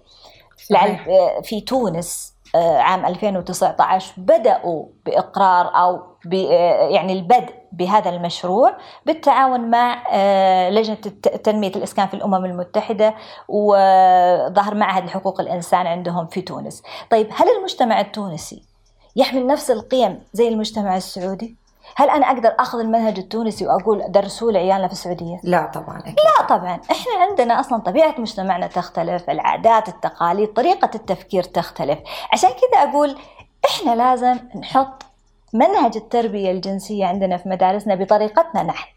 لعل 0.70 0.98
في 1.44 1.62
تونس 1.62 2.34
عام 2.56 3.06
2019 3.06 4.14
بدأوا 4.18 4.86
بإقرار 5.06 5.76
أو 5.76 6.12
آه، 6.34 6.90
يعني 6.90 7.14
البدء 7.14 7.54
بهذا 7.72 8.10
المشروع 8.10 8.78
بالتعاون 9.06 9.70
مع 9.70 10.04
آه، 10.12 10.70
لجنة 10.70 10.96
تنمية 11.44 11.72
الإسكان 11.76 12.08
في 12.08 12.14
الأمم 12.14 12.46
المتحدة 12.46 13.16
وظهر 13.48 14.76
معهد 14.76 15.10
حقوق 15.10 15.42
الإنسان 15.42 15.88
عندهم 15.88 16.28
في 16.28 16.42
تونس 16.42 16.84
طيب 17.10 17.28
هل 17.34 17.48
المجتمع 17.58 18.02
التونسي 18.02 18.64
يحمل 19.16 19.48
نفس 19.48 19.72
القيم 19.72 20.24
زي 20.34 20.48
المجتمع 20.48 20.98
السعودي؟ 20.98 21.61
هل 21.96 22.10
أنا 22.10 22.26
أقدر 22.26 22.56
أخذ 22.60 22.80
المنهج 22.80 23.20
التونسي 23.20 23.68
وأقول 23.68 24.04
درسوه 24.12 24.52
لعيالنا 24.52 24.88
في 24.88 24.94
السعودية؟ 24.94 25.40
لا 25.44 25.72
طبعا 25.74 26.00
أكيد. 26.00 26.16
لا 26.40 26.46
طبعا، 26.46 26.80
إحنا 26.92 27.26
عندنا 27.30 27.60
أصلا 27.60 27.80
طبيعة 27.80 28.16
مجتمعنا 28.18 28.68
تختلف، 28.68 29.30
العادات، 29.30 29.88
التقاليد، 29.90 30.54
طريقة 30.54 30.90
التفكير 30.96 31.44
تختلف، 31.44 32.00
عشان 32.34 32.50
كذا 32.50 32.84
أقول 32.90 33.18
إحنا 33.66 33.96
لازم 33.96 34.40
نحط 34.56 35.04
منهج 35.54 35.98
التربية 35.98 36.52
الجنسية 36.52 37.06
عندنا 37.06 37.38
في 37.38 37.50
مدارسنا 37.50 37.96
بطريقتنا 37.96 38.64
نحن. 38.64 38.90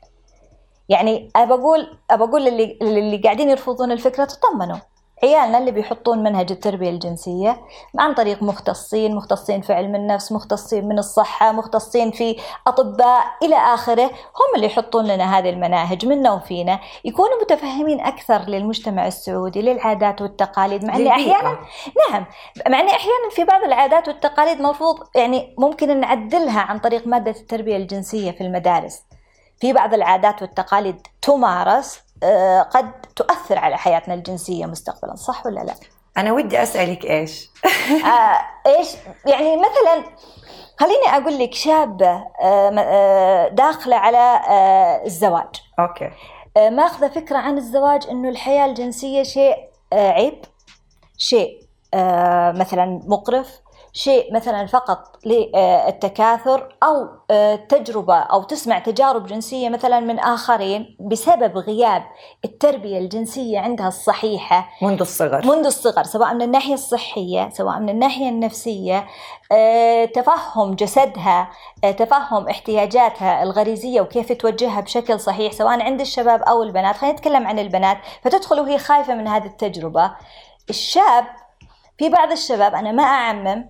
يعني 0.88 1.30
أبى 1.36 1.54
أقول 1.54 1.98
أبى 2.10 2.24
أقول 2.24 2.44
للي, 2.44 2.78
اللي 2.82 3.16
قاعدين 3.16 3.50
يرفضون 3.50 3.92
الفكرة 3.92 4.24
تطمنوا 4.24 4.76
عيالنا 5.24 5.58
اللي 5.58 5.70
بيحطون 5.70 6.22
منهج 6.22 6.52
التربية 6.52 6.90
الجنسية 6.90 7.60
عن 7.98 8.14
طريق 8.14 8.42
مختصين 8.42 9.14
مختصين 9.14 9.60
في 9.60 9.72
علم 9.72 9.94
النفس 9.94 10.32
مختصين 10.32 10.88
من 10.88 10.98
الصحة 10.98 11.52
مختصين 11.52 12.10
في 12.10 12.36
أطباء 12.66 13.24
إلى 13.42 13.56
آخره. 13.56 14.04
هم 14.04 14.54
اللي 14.56 14.66
يحطون 14.66 15.04
لنا 15.04 15.38
هذه 15.38 15.50
المناهج 15.50 16.06
منا 16.06 16.32
وفينا 16.32 16.80
يكونوا 17.04 17.42
متفهمين 17.42 18.00
أكثر 18.00 18.40
للمجتمع 18.40 19.06
السعودي 19.06 19.62
للعادات 19.62 20.22
والتقاليد. 20.22 20.84
مع 20.84 20.96
أن 20.96 21.06
أحيانا 21.06 21.58
نعم. 22.10 22.26
مع 22.68 22.80
أن 22.80 22.88
أحيانا 22.88 23.30
في 23.30 23.44
بعض 23.44 23.64
العادات 23.64 24.08
والتقاليد 24.08 24.60
مفروض 24.60 24.96
يعني 25.16 25.54
ممكن 25.58 26.00
نعدلها 26.00 26.60
عن 26.60 26.78
طريق 26.78 27.06
مادة 27.06 27.30
التربية 27.30 27.76
الجنسية 27.76 28.30
في 28.30 28.40
المدارس. 28.40 29.02
في 29.60 29.72
بعض 29.72 29.94
العادات 29.94 30.42
والتقاليد 30.42 31.06
تمارس 31.22 31.98
آه، 31.98 32.03
قد 32.62 32.92
تؤثر 33.16 33.58
على 33.58 33.78
حياتنا 33.78 34.14
الجنسية 34.14 34.66
مستقبلا 34.66 35.14
صح 35.14 35.46
ولا 35.46 35.60
لا؟ 35.60 35.74
أنا 36.16 36.32
ودي 36.32 36.62
أسألك 36.62 37.04
إيش؟ 37.04 37.50
آه 38.04 38.40
إيش؟ 38.70 38.88
يعني 39.26 39.56
مثلا 39.56 40.04
خليني 40.80 41.06
أقول 41.06 41.38
لك 41.38 41.54
شابة 41.54 42.24
آه، 42.42 42.74
آه، 42.78 43.48
داخلة 43.48 43.96
على 43.96 44.40
آه، 44.48 45.06
الزواج. 45.06 45.62
أوكي. 45.78 46.10
ماخذة 46.56 47.08
فكرة 47.08 47.36
عن 47.38 47.58
الزواج 47.58 48.06
إنه 48.10 48.28
الحياة 48.28 48.64
الجنسية 48.66 49.22
شيء 49.22 49.56
عيب 49.92 50.44
شيء 51.18 51.60
مثلا 52.54 53.00
مقرف. 53.06 53.63
شيء 53.96 54.34
مثلا 54.34 54.66
فقط 54.66 55.16
للتكاثر 55.26 56.76
أو 56.82 57.08
آه، 57.30 57.56
تجربة 57.56 58.18
أو 58.18 58.42
تسمع 58.42 58.78
تجارب 58.78 59.26
جنسية 59.26 59.68
مثلا 59.68 60.00
من 60.00 60.18
آخرين 60.18 60.96
بسبب 61.00 61.58
غياب 61.58 62.02
التربية 62.44 62.98
الجنسية 62.98 63.58
عندها 63.58 63.88
الصحيحة. 63.88 64.68
منذ 64.82 65.00
الصغر. 65.00 65.46
منذ 65.46 65.66
الصغر 65.66 66.02
سواء 66.04 66.34
من 66.34 66.42
الناحية 66.42 66.74
الصحية 66.74 67.48
سواء 67.52 67.78
من 67.78 67.88
الناحية 67.88 68.28
النفسية 68.28 69.06
آه، 69.52 70.04
تفهم 70.04 70.74
جسدها 70.74 71.50
آه، 71.84 71.90
تفهم 71.90 72.48
احتياجاتها 72.48 73.42
الغريزية 73.42 74.00
وكيف 74.00 74.32
توجهها 74.32 74.80
بشكل 74.80 75.20
صحيح 75.20 75.52
سواء 75.52 75.82
عند 75.82 76.00
الشباب 76.00 76.42
أو 76.42 76.62
البنات. 76.62 76.96
خلينا 76.96 77.16
نتكلم 77.16 77.46
عن 77.46 77.58
البنات 77.58 77.98
فتدخل 78.22 78.60
وهي 78.60 78.78
خايفة 78.78 79.14
من 79.14 79.28
هذه 79.28 79.46
التجربة. 79.46 80.12
الشاب 80.70 81.24
في 81.98 82.08
بعض 82.08 82.32
الشباب 82.32 82.74
أنا 82.74 82.92
ما 82.92 83.02
أعمم 83.02 83.68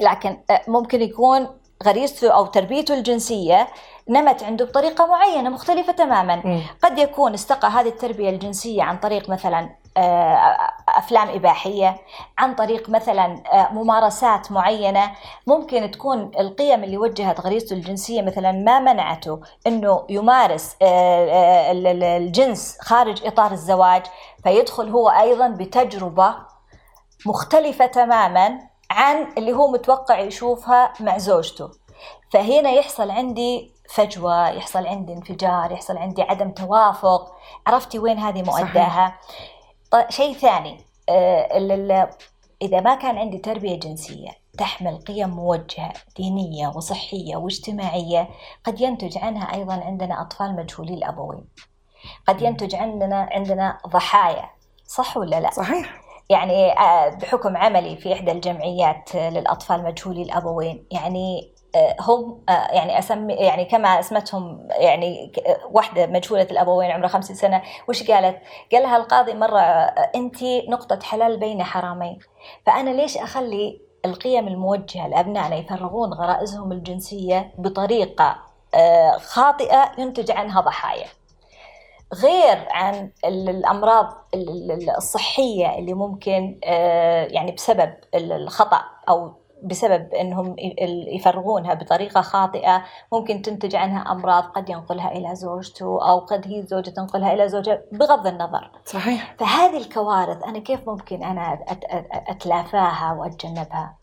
لكن 0.00 0.38
آه، 0.50 0.62
ممكن 0.68 1.02
يكون 1.02 1.48
غريزته 1.84 2.30
أو 2.30 2.46
تربيته 2.46 2.94
الجنسية 2.94 3.68
نمت 4.08 4.42
عنده 4.42 4.64
بطريقة 4.64 5.06
معينة 5.06 5.50
مختلفة 5.50 5.92
تماما. 5.92 6.36
م. 6.36 6.62
قد 6.82 6.98
يكون 6.98 7.34
استقى 7.34 7.68
هذه 7.68 7.88
التربية 7.88 8.30
الجنسية 8.30 8.82
عن 8.82 8.98
طريق 8.98 9.28
مثلا 9.28 9.70
آه، 9.96 10.56
أفلام 10.88 11.28
إباحية 11.28 11.96
عن 12.38 12.54
طريق 12.54 12.88
مثلا 12.88 13.42
آه، 13.52 13.72
ممارسات 13.72 14.52
معينة. 14.52 15.12
ممكن 15.46 15.90
تكون 15.90 16.30
القيم 16.38 16.84
اللي 16.84 16.98
وجهت 16.98 17.40
غريزته 17.40 17.74
الجنسية 17.74 18.22
مثلا 18.22 18.52
ما 18.52 18.78
منعته 18.78 19.40
إنه 19.66 20.06
يمارس 20.08 20.76
الجنس 20.82 22.78
خارج 22.80 23.26
إطار 23.26 23.52
الزواج 23.52 24.02
فيدخل 24.44 24.90
هو 24.90 25.08
أيضا 25.08 25.48
بتجربة 25.48 26.34
مختلفة 27.26 27.86
تماما. 27.86 28.71
عن 28.90 29.26
اللي 29.38 29.52
هو 29.52 29.70
متوقع 29.70 30.18
يشوفها 30.18 30.92
مع 31.00 31.18
زوجته. 31.18 31.70
فهنا 32.30 32.70
يحصل 32.70 33.10
عندي 33.10 33.72
فجوة 33.94 34.48
يحصل 34.48 34.86
عندي 34.86 35.12
انفجار 35.12 35.72
يحصل 35.72 35.96
عندي 35.96 36.22
عدم 36.22 36.50
توافق. 36.50 37.32
عرفتي 37.66 37.98
وين 37.98 38.18
هذه 38.18 38.42
مؤداها؟ 38.42 39.18
طيب 39.90 40.10
شيء 40.10 40.34
ثاني 40.34 40.84
آه 41.08 42.10
إذا 42.62 42.80
ما 42.80 42.94
كان 42.94 43.18
عندي 43.18 43.38
تربية 43.38 43.80
جنسية 43.80 44.30
تحمل 44.58 44.96
قيم 44.98 45.30
موجهة 45.30 45.92
دينية 46.16 46.68
وصحية 46.68 47.36
واجتماعية 47.36 48.28
قد 48.64 48.80
ينتج 48.80 49.18
عنها 49.18 49.54
أيضا 49.54 49.72
عندنا 49.72 50.22
أطفال 50.22 50.56
مجهولي 50.56 50.94
الأبوين. 50.94 51.44
قد 52.28 52.42
ينتج 52.42 52.74
عندنا 52.74 53.28
عندنا 53.32 53.78
ضحايا 53.86 54.50
صح 54.86 55.16
ولا 55.16 55.40
لا؟ 55.40 55.50
صحيح. 55.50 56.01
يعني 56.30 56.72
آه، 56.78 57.08
بحكم 57.08 57.56
عملي 57.56 57.96
في 57.96 58.12
إحدى 58.12 58.32
الجمعيات 58.32 59.14
للأطفال 59.14 59.82
مجهولي 59.84 60.22
الأبوين 60.22 60.86
يعني 60.90 61.52
آه، 61.74 61.96
هم 62.00 62.44
آه، 62.48 62.72
يعني 62.72 62.98
أسمي 62.98 63.34
يعني 63.34 63.64
كما 63.64 63.88
أسمتهم 64.00 64.68
يعني 64.70 65.32
واحدة 65.70 66.06
مجهولة 66.06 66.42
الأبوين 66.50 66.90
عمرها 66.90 67.08
50 67.08 67.36
سنة 67.36 67.62
وش 67.88 68.10
قالت؟ 68.10 68.38
قال 68.72 68.82
لها 68.82 68.96
القاضي 68.96 69.34
مرة 69.34 69.60
أنت 70.14 70.42
نقطة 70.68 70.98
حلال 71.02 71.36
بين 71.36 71.62
حرامين 71.62 72.18
فأنا 72.66 72.90
ليش 72.90 73.18
أخلي 73.18 73.80
القيم 74.04 74.48
الموجهة 74.48 75.08
لأبنائنا 75.08 75.56
يفرغون 75.56 76.12
غرائزهم 76.12 76.72
الجنسية 76.72 77.52
بطريقة 77.58 78.36
خاطئة 79.18 79.92
ينتج 79.98 80.30
عنها 80.30 80.60
ضحايا. 80.60 81.06
غير 82.14 82.66
عن 82.70 83.10
الأمراض 83.24 84.06
الصحية 84.96 85.78
اللي 85.78 85.94
ممكن 85.94 86.60
آه، 86.64 87.24
يعني 87.24 87.52
بسبب 87.52 87.94
الخطأ 88.14 88.82
أو 89.08 89.32
بسبب 89.64 90.14
إنهم 90.14 90.56
يفرغونها 91.14 91.74
بطريقة 91.74 92.20
خاطئة 92.20 92.84
ممكن 93.12 93.42
تنتج 93.42 93.76
عنها 93.76 94.12
أمراض 94.12 94.44
قد 94.44 94.70
ينقلها 94.70 95.12
إلى 95.12 95.34
زوجته 95.34 96.10
أو 96.10 96.18
قد 96.18 96.46
هي 96.46 96.58
الزوجه 96.58 96.90
تنقلها 96.90 97.32
إلى 97.32 97.48
زوجها 97.48 97.82
بغض 97.92 98.26
النظر. 98.26 98.70
صحيح. 98.84 99.34
فهذه 99.38 99.76
الكوارث 99.76 100.42
أنا 100.44 100.58
كيف 100.58 100.88
ممكن 100.88 101.22
أنا 101.22 101.58
أتلافاها 102.28 103.12
وأتجنبها؟ 103.12 104.01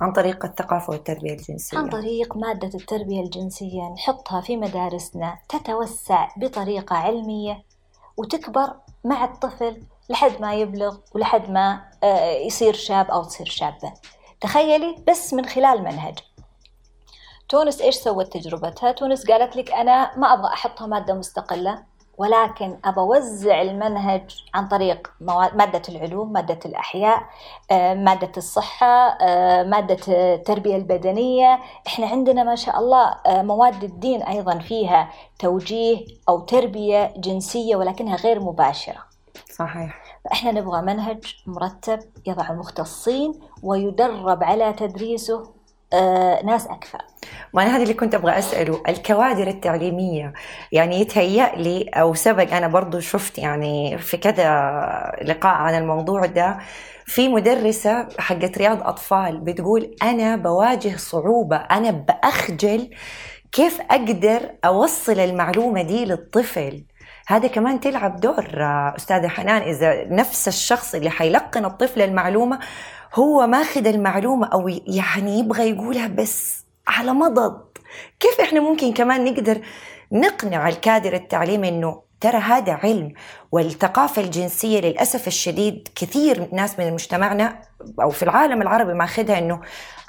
عن 0.00 0.12
طريق 0.12 0.44
الثقافة 0.44 0.90
والتربية 0.90 1.32
الجنسية. 1.32 1.78
عن 1.78 1.88
طريق 1.88 2.36
مادة 2.36 2.70
التربية 2.78 3.20
الجنسية. 3.20 3.82
نحطها 3.82 4.40
في 4.40 4.56
مدارسنا. 4.56 5.38
تتوسع 5.48 6.28
بطريقة 6.36 6.96
علمية 6.96 7.64
وتكبر 8.16 8.72
مع 9.04 9.24
الطفل 9.24 9.82
لحد 10.08 10.40
ما 10.40 10.54
يبلغ 10.54 10.96
ولحد 11.14 11.50
ما 11.50 11.90
آه، 12.02 12.30
يصير 12.30 12.74
شاب 12.74 13.10
أو 13.10 13.24
تصير 13.24 13.46
شابة. 13.46 13.92
تخيلي 14.40 14.96
بس 15.08 15.34
من 15.34 15.44
خلال 15.44 15.82
منهج. 15.82 16.18
تونس 17.48 17.80
إيش 17.80 17.94
سوت 17.94 18.32
تجربتها؟ 18.32 18.92
تونس 18.92 19.30
قالت 19.30 19.56
لك 19.56 19.72
أنا 19.72 20.18
ما 20.18 20.34
أبغى 20.34 20.52
أحطها 20.52 20.86
مادة 20.86 21.14
مستقلة. 21.14 21.89
ولكن 22.20 22.78
أبى 22.84 23.00
أوزع 23.00 23.62
المنهج 23.62 24.44
عن 24.54 24.68
طريق 24.68 25.12
مادة 25.54 25.82
العلوم 25.88 26.32
مادة 26.32 26.58
الأحياء 26.66 27.22
آه، 27.70 27.94
مادة 27.94 28.32
الصحة 28.36 29.18
آه، 29.20 29.62
مادة 29.62 29.98
التربية 30.08 30.76
البدنية. 30.76 31.60
إحنا 31.86 32.06
عندنا 32.06 32.44
ما 32.44 32.54
شاء 32.54 32.78
الله 32.78 33.14
آه، 33.26 33.42
مواد 33.42 33.84
الدين 33.84 34.22
أيضا 34.22 34.58
فيها 34.58 35.10
توجيه 35.38 36.04
أو 36.28 36.40
تربية 36.40 37.12
جنسية 37.16 37.76
ولكنها 37.76 38.16
غير 38.16 38.40
مباشرة. 38.40 39.04
صحيح. 39.52 40.02
فإحنا 40.24 40.52
نبغى 40.52 40.82
منهج 40.82 41.34
مرتب 41.46 41.98
يضع 42.26 42.52
مختصين 42.52 43.40
ويدرب 43.62 44.44
على 44.44 44.72
تدريسه 44.72 45.59
آه، 45.92 46.42
ناس 46.44 46.66
أكثر 46.66 46.98
وأنا 47.52 47.76
هذا 47.76 47.82
اللي 47.82 47.94
كنت 47.94 48.14
أبغى 48.14 48.38
أسأله 48.38 48.82
الكوادر 48.88 49.46
التعليمية 49.48 50.32
يعني 50.72 51.00
يتهيأ 51.00 51.56
لي 51.56 51.88
أو 51.94 52.14
سبق 52.14 52.54
أنا 52.54 52.68
برضو 52.68 53.00
شفت 53.00 53.38
يعني 53.38 53.98
في 53.98 54.16
كذا 54.16 54.44
لقاء 55.24 55.54
عن 55.54 55.74
الموضوع 55.74 56.26
ده 56.26 56.58
في 57.06 57.28
مدرسة 57.28 58.08
حقت 58.18 58.58
رياض 58.58 58.82
أطفال 58.82 59.40
بتقول 59.40 59.96
أنا 60.02 60.36
بواجه 60.36 60.96
صعوبة 60.96 61.56
أنا 61.56 61.90
بأخجل 61.90 62.90
كيف 63.52 63.80
أقدر 63.90 64.40
أوصل 64.64 65.20
المعلومة 65.20 65.82
دي 65.82 66.04
للطفل. 66.04 66.84
هذا 67.28 67.48
كمان 67.48 67.80
تلعب 67.80 68.20
دور 68.20 68.46
أستاذة 68.96 69.28
حنان 69.28 69.62
إذا 69.62 70.04
نفس 70.08 70.48
الشخص 70.48 70.94
اللي 70.94 71.10
حيلقن 71.10 71.64
الطفل 71.64 72.02
المعلومة 72.02 72.58
هو 73.14 73.46
ماخذ 73.46 73.86
المعلومة 73.86 74.46
أو 74.46 74.68
يعني 74.86 75.38
يبغى 75.38 75.70
يقولها 75.70 76.06
بس 76.06 76.64
على 76.88 77.12
مضض. 77.12 77.60
كيف 78.20 78.40
إحنا 78.40 78.60
ممكن 78.60 78.92
كمان 78.92 79.24
نقدر 79.24 79.60
نقنع 80.12 80.68
الكادر 80.68 81.14
التعليمي 81.14 81.68
إنه 81.68 82.02
ترى 82.20 82.36
هذا 82.36 82.72
علم 82.72 83.12
والثقافة 83.52 84.22
الجنسية 84.22 84.80
للأسف 84.80 85.26
الشديد 85.26 85.88
كثير 85.96 86.48
ناس 86.52 86.78
من 86.78 86.92
مجتمعنا 86.92 87.62
أو 88.02 88.10
في 88.10 88.22
العالم 88.22 88.62
العربي 88.62 88.94
ماخذها 88.94 89.38
إنه 89.38 89.60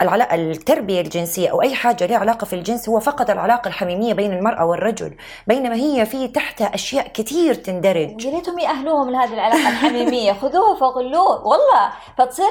التربية 0.01 1.01
الجنسية 1.01 1.51
أو 1.51 1.61
أي 1.61 1.75
حاجة 1.75 2.05
لها 2.05 2.17
علاقة 2.17 2.45
في 2.45 2.53
الجنس 2.53 2.89
هو 2.89 2.99
فقط 2.99 3.29
العلاقة 3.29 3.67
الحميمية 3.67 4.13
بين 4.13 4.33
المرأة 4.33 4.65
والرجل 4.65 5.15
بينما 5.47 5.75
هي 5.75 6.05
في 6.05 6.27
تحتها 6.27 6.75
أشياء 6.75 7.07
كثير 7.07 7.53
تندرج. 7.53 8.25
يا 8.25 8.31
ريتهم 8.31 8.59
يأهلوهم 8.59 9.09
لهذه 9.09 9.33
العلاقة 9.33 9.69
الحميمية. 9.69 10.33
خذوها 10.33 10.75
فغلوه 10.79 11.47
والله. 11.47 11.91
فتصير 12.17 12.47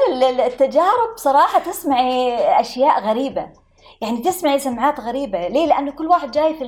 التجارب 0.47 1.17
صراحة 1.17 1.59
تسمعي 1.59 2.39
أشياء 2.61 3.01
غريبة. 3.01 3.60
يعني 4.01 4.19
تسمعي 4.19 4.59
سمعات 4.59 5.01
غريبة. 5.01 5.49
ليه؟ 5.49 5.67
لأنه 5.67 5.93
كل 5.93 6.07
واحد 6.07 6.31
جاي 6.31 6.55
في 6.55 6.65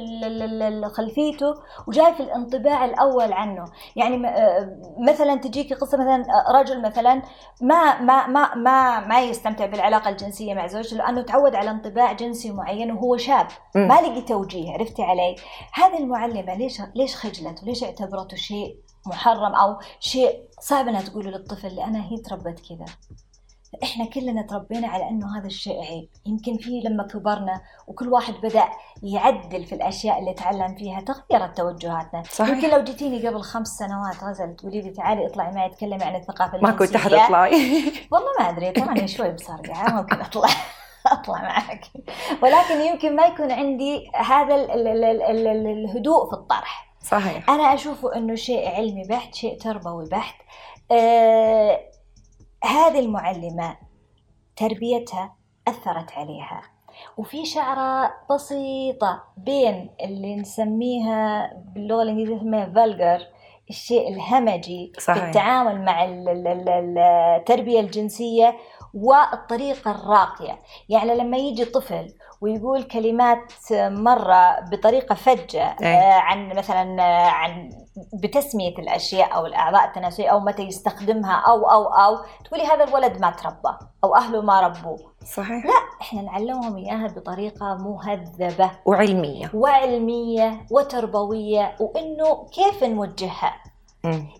خلفيته 0.95 1.55
وجاي 1.87 2.15
في 2.15 2.21
الانطباع 2.23 2.85
الأول 2.85 3.33
عنه. 3.33 3.65
يعني 3.97 4.29
آه، 4.29 4.77
مثلا 5.09 5.35
تجيكي 5.35 5.75
قصة 5.75 5.99
مثلا 5.99 6.25
آه، 6.25 6.61
رجل 6.61 6.83
مثلا 6.83 7.23
ما 7.63 8.01
ما 8.01 8.27
ما 8.27 8.55
ما 8.55 9.01
ما 9.01 9.21
يستمتع 9.21 9.67
بالعلاقة 9.67 10.11
الجنسية 10.11 10.55
مع 10.55 10.67
زوجته 10.67 10.97
لأنه 10.97 11.23
تعود 11.23 11.55
على 11.55 11.71
انطباع 11.71 12.13
جنسي 12.13 12.53
معين 12.53 12.91
وهو 12.93 13.17
شاب. 13.17 13.47
ما 13.75 13.95
لقي 14.01 14.23
توجيه 14.23 14.73
عرفتي 14.73 15.03
علي؟ 15.03 15.37
هذه 15.73 15.99
المعلمة 15.99 16.55
ليش 16.55 16.81
ليش 16.95 17.17
خجلت؟ 17.17 17.63
وليش 17.63 17.85
اعتبرته 17.85 18.37
شيء 18.37 18.77
محرم 19.07 19.55
أو 19.55 19.77
شيء 20.01 20.43
صعب 20.61 20.89
إنها 20.89 21.03
تقوله 21.03 21.31
للطفل؟ 21.31 21.77
لأنها 21.77 22.03
هي 22.11 22.17
تربت 22.17 22.61
كذا. 22.69 22.87
إحنا 23.83 24.05
كلنا 24.05 24.43
تربينا 24.43 24.89
على 24.89 25.09
إنه 25.09 25.39
هذا 25.39 25.47
الشيء 25.47 25.81
عيب. 25.81 26.09
يمكن 26.27 26.57
في 26.57 26.81
لما 26.85 27.07
كبرنا 27.07 27.61
وكل 27.87 28.09
واحد 28.09 28.35
بدأ 28.43 28.65
يعدل 29.03 29.65
في 29.65 29.75
الأشياء 29.75 30.19
اللي 30.19 30.35
تعلم 30.35 30.75
فيها 30.75 31.01
تغيرت 31.01 31.57
توجهاتنا. 31.57 32.23
صحيح. 32.31 32.51
يمكن 32.51 32.71
لو 32.71 32.85
جيتيني 32.85 33.29
قبل 33.29 33.41
خمس 33.43 33.69
سنوات 33.69 34.25
غزل 34.25 34.57
تقولي 34.57 34.81
لي 34.81 34.91
تعالي 34.91 35.27
اطلعي 35.27 35.53
معي 35.53 35.71
تكلمي 35.71 36.05
عن 36.05 36.15
الثقافة 36.17 36.59
ما 36.59 36.71
كنت 36.71 36.97
حتطلعي 36.97 37.53
والله 38.11 38.29
ما 38.41 38.49
أدري 38.49 38.71
تراني 38.71 39.09
شوي 39.09 39.33
مصرقعة 39.33 39.95
ممكن 39.95 40.21
أطلع 40.21 40.49
أطلع 41.13 41.43
معك. 41.43 41.85
ولكن 42.43 42.81
يمكن 42.81 43.17
ما 43.17 43.27
يكون 43.27 43.53
عندي 43.53 44.11
هذا 44.15 44.55
الهدوء 45.31 46.27
في 46.27 46.33
الطرح. 46.33 46.93
صحيح. 47.03 47.51
أنا 47.51 47.75
أشوفه 47.75 48.17
إنه 48.17 48.35
شيء 48.35 48.69
علمي 48.69 49.05
بحت 49.05 49.35
شيء 49.35 49.59
تربوي 49.59 50.09
بحت. 50.09 50.35
آه 50.91 51.92
هذه 52.63 52.99
المعلمة 52.99 53.77
تربيتها 54.57 55.35
أثرت 55.69 56.13
عليها 56.13 56.63
وفي 57.17 57.45
شعرة 57.45 58.15
بسيطة 58.31 59.23
بين 59.37 59.91
اللي 60.05 60.37
نسميها 60.37 61.53
باللغة 61.75 62.03
الإنجليزية 62.03 62.35
نسميها 62.35 62.73
فالجر 62.75 63.27
الشيء 63.71 64.09
الهمجي 64.09 64.93
صحيح. 64.99 65.23
في 65.23 65.29
التعامل 65.29 65.85
مع 65.85 66.05
التربية 67.39 67.81
الجنسية 67.81 68.57
والطريقة 68.95 69.91
الراقية 69.91 70.59
يعني 70.89 71.15
لما 71.15 71.37
يجي 71.37 71.65
طفل 71.65 72.15
ويقول 72.43 72.83
كلمات 72.83 73.53
مرة 73.73 74.61
بطريقة 74.61 75.15
فجة 75.15 75.77
آه، 75.83 76.13
عن 76.13 76.49
مثلا 76.57 77.03
آه، 77.03 77.29
عن 77.29 77.71
بتسمية 78.23 78.79
الأشياء 78.79 79.35
أو 79.35 79.47
الأعضاء 79.47 79.85
التناسلية 79.85 80.29
أو 80.29 80.41
متى 80.41 80.63
يستخدمها 80.63 81.35
أو 81.35 81.71
أو 81.71 81.85
أو 81.85 82.19
تقولي 82.45 82.67
هذا 82.67 82.85
الولد 82.85 83.21
ما 83.21 83.31
تربى 83.31 83.77
أو 84.05 84.17
أهله 84.17 84.43
ما 84.43 84.61
ربوه. 84.61 85.13
صحيح. 85.37 85.67
لا 85.67 86.01
إحنا 86.01 86.23
نعلمهم 86.23 86.77
إياها 86.77 87.07
بطريقة 87.17 87.75
مهذبة. 87.75 88.71
وعلمية. 88.87 89.51
وعلمية 89.55 90.67
وتربوية 90.71 91.77
وإنه 91.81 92.47
كيف 92.55 92.85
نوجهها؟ 92.85 93.55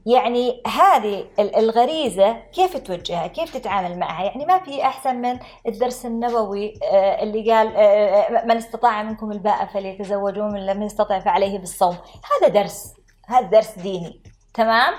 يعني 0.07 0.63
هذه 0.67 1.27
الغريزة 1.39 2.33
كيف 2.33 2.77
توجهها؟ 2.77 3.27
كيف 3.27 3.57
تتعامل 3.57 3.99
معها؟ 3.99 4.25
يعني 4.25 4.47
ما 4.47 4.59
في 4.59 4.83
أحسن 4.83 5.17
من 5.17 5.39
الدرس 5.69 6.07
النبوي 6.07 6.75
آه، 6.93 7.23
اللي 7.23 7.53
قال 7.53 7.77
آه، 7.77 7.81
آه، 7.81 8.45
من 8.45 8.57
استطاع 8.57 9.03
منكم 9.03 9.33
الباء 9.33 9.67
فليتزوج 9.67 10.39
ومن 10.39 10.67
لم 10.67 10.83
يستطع 10.83 11.19
فعليه 11.19 11.59
بالصوم. 11.59 11.97
هذا 12.33 12.49
درس 12.49 12.95
هذا 13.27 13.47
درس 13.47 13.79
ديني 13.79 14.23
تمام؟ 14.55 14.95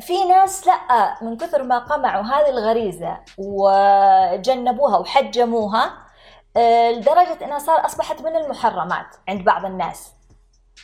في 0.00 0.24
ناس 0.28 0.66
لا 0.66 1.18
من 1.22 1.36
كثر 1.36 1.62
ما 1.62 1.78
قمعوا 1.78 2.24
هذه 2.24 2.48
الغريزة 2.48 3.18
وجنبوها 3.38 4.98
وحجموها 4.98 5.92
لدرجة 6.92 7.44
أنها 7.44 7.58
صار 7.58 7.86
أصبحت 7.86 8.22
من 8.22 8.36
المحرمات 8.36 9.06
عند 9.28 9.44
بعض 9.44 9.64
الناس. 9.64 10.17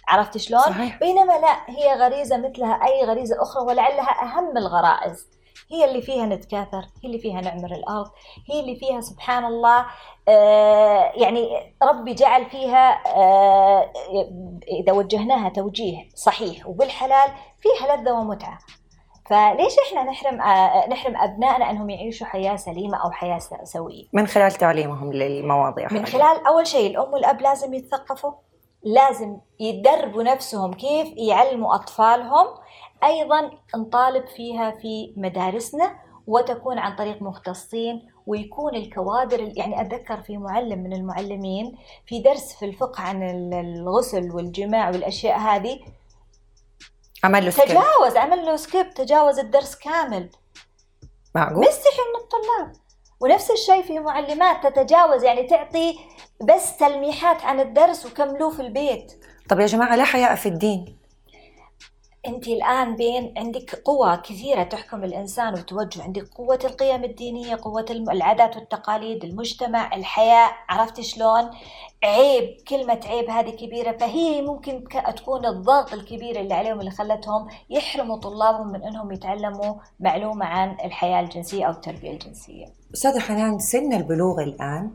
عرفت 0.09 0.37
شلون؟ 0.37 0.61
صحيح. 0.61 0.99
بينما 0.99 1.33
لا 1.33 1.57
هي 1.69 1.95
غريزة 1.95 2.37
مثلها 2.37 2.75
أي 2.87 3.05
غريزة 3.05 3.43
أخرى 3.43 3.62
ولعلها 3.62 4.23
أهم 4.23 4.57
الغرائز 4.57 5.27
هي 5.73 5.85
اللي 5.85 6.03
فيها 6.03 6.27
نتكاثر 6.27 6.79
هي 6.79 7.05
اللي 7.05 7.19
فيها 7.19 7.40
نعمر 7.40 7.71
الأرض 7.73 8.11
هي 8.51 8.61
اللي 8.61 8.77
فيها 8.77 9.01
سبحان 9.01 9.45
الله 9.45 9.87
آه 10.29 11.12
يعني 11.14 11.75
ربي 11.83 12.14
جعل 12.14 12.47
فيها 12.51 13.03
آه 13.17 13.93
إذا 14.81 14.93
وجهناها 14.93 15.49
توجيه 15.49 16.09
صحيح 16.14 16.67
وبالحلال 16.67 17.29
فيها 17.61 17.97
لذة 17.97 18.12
ومتعة 18.12 18.59
فليش 19.31 19.77
إحنا 19.88 20.11
نحرم 20.11 20.40
آه 20.40 20.88
نحرم 20.88 21.17
أبنائنا 21.17 21.71
أنهم 21.71 21.90
يعيشوا 21.90 22.27
حياة 22.27 22.57
سليمة 22.57 23.05
أو 23.05 23.11
حياة 23.11 23.38
سوية؟ 23.64 24.05
من 24.12 24.27
خلال 24.27 24.53
تعليمهم 24.53 25.12
للمواضيع 25.12 25.88
من 25.90 26.07
خلال 26.07 26.47
أول 26.47 26.67
شيء 26.67 26.90
الأم 26.90 27.12
والأب 27.12 27.40
لازم 27.43 27.75
يتثقفوا 27.75 28.33
لازم 28.85 29.37
يدربوا 29.61 30.23
نفسهم 30.23 30.73
كيف 30.73 31.09
يعلموا 31.16 31.75
أطفالهم. 31.75 32.47
أيضا 33.05 33.51
نطالب 33.77 34.27
فيها 34.27 34.70
في 34.70 35.14
مدارسنا 35.16 35.97
وتكون 36.27 36.79
عن 36.79 36.97
طريق 36.97 37.23
مختصين 37.23 38.09
ويكون 38.27 38.75
الكوادر 38.75 39.53
يعني 39.57 39.81
أتذكر 39.81 40.23
في 40.23 40.37
معلم 40.37 40.79
من 40.79 40.92
المعلمين 40.92 41.79
في 42.07 42.20
درس 42.20 42.53
في 42.53 42.64
الفقه 42.64 43.03
عن 43.03 43.23
الغسل 43.53 44.31
والجماع 44.31 44.90
والأشياء 44.90 45.38
هذه. 45.38 45.81
عمل 47.25 47.44
له 47.44 47.51
skip. 47.50 47.68
تجاوز 47.68 48.16
عمل 48.16 48.47
له 48.47 48.57
skip 48.57 48.94
تجاوز 48.94 49.38
الدرس 49.38 49.75
كامل. 49.75 50.31
معقول؟ 51.35 51.61
مستحي 51.61 52.03
من 52.14 52.20
الطلاب. 52.20 52.84
ونفس 53.20 53.50
الشيء 53.50 53.83
في 53.83 53.98
معلمات 53.98 54.66
تتجاوز 54.66 55.24
يعني 55.24 55.42
تعطي 55.42 55.98
بس 56.42 56.77
تلميحات 56.77 57.42
عن 57.44 57.61
الدرس 57.61 58.07
وكملوه 58.07 58.50
في 58.50 58.62
البيت. 58.62 59.12
طب 59.48 59.61
يا 59.61 59.66
جماعة 59.66 59.96
لا 59.96 60.05
حياء 60.05 60.35
في 60.35 60.48
الدين. 60.48 61.04
أنت 62.26 62.48
الآن 62.48 62.96
بين 62.96 63.34
عندك 63.37 63.82
قوى 63.84 64.16
كثيرة 64.16 64.62
تحكم 64.62 65.04
الإنسان 65.04 65.54
وتوجه 65.54 66.02
عندك 66.02 66.28
قوة 66.28 66.58
القيم 66.64 67.04
الدينية 67.04 67.56
قوة 67.62 67.87
العادات 67.90 68.56
والتقاليد 68.56 69.24
المجتمع 69.24 69.94
الحياة 69.96 70.50
عرفت 70.68 71.00
شلون؟ 71.00 71.50
عيب 72.04 72.56
كلمة 72.68 73.00
عيب 73.06 73.30
هذه 73.30 73.50
كبيرة 73.50 73.96
فهي 73.96 74.42
ممكن 74.42 74.84
تكون 75.16 75.46
الضغط 75.46 75.92
الكبير 75.92 76.40
اللي 76.40 76.54
عليهم 76.54 76.80
اللي 76.80 76.90
خلتهم 76.90 77.48
يحرموا 77.70 78.18
طلابهم 78.18 78.72
من 78.72 78.82
إنهم 78.84 79.12
يتعلموا 79.12 79.74
معلومة 80.00 80.46
عن 80.46 80.76
الحياة 80.84 81.20
الجنسية 81.20 81.64
أو 81.66 81.70
التربية 81.70 82.10
الجنسية. 82.10 82.66
أستاذة 82.94 83.18
حنان 83.18 83.58
سن 83.58 83.92
البلوغ 83.92 84.42
الآن 84.42 84.90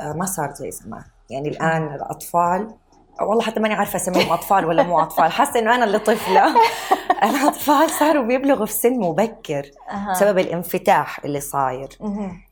آه، 0.00 0.12
ما 0.12 0.26
صار 0.26 0.54
زي 0.54 0.70
زمان. 0.70 1.04
يعني 1.30 1.48
الآن 1.48 1.94
الأطفال 1.94 2.74
والله 3.20 3.42
حتى 3.42 3.60
ماني 3.60 3.74
عارفة 3.74 3.96
أسميهم 3.96 4.32
أطفال 4.32 4.64
ولا 4.64 4.82
مو 4.82 5.00
أطفال. 5.00 5.32
حاسة 5.32 5.58
إنه 5.60 5.74
أنا 5.74 5.84
اللي 5.84 5.98
طفلة. 5.98 6.54
الأطفال 7.30 7.90
صاروا 7.90 8.24
بيبلغوا 8.24 8.66
في 8.66 8.72
سن 8.72 8.92
مبكر 9.00 9.70
بسبب 10.10 10.38
الانفتاح 10.38 11.24
اللي 11.24 11.40
صاير. 11.40 11.88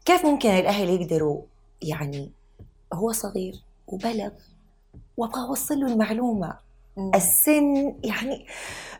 كيف 0.04 0.24
ممكن 0.26 0.50
الأهل 0.50 0.88
يقدروا 0.88 1.40
يعني 1.82 2.30
هو 2.94 3.12
صغير 3.12 3.54
وبلغ 3.86 4.30
وأبغى 5.16 5.40
أوصل 5.48 5.74
له 5.80 5.86
المعلومة؟ 5.86 6.56
السن 7.14 7.94
يعني 8.04 8.46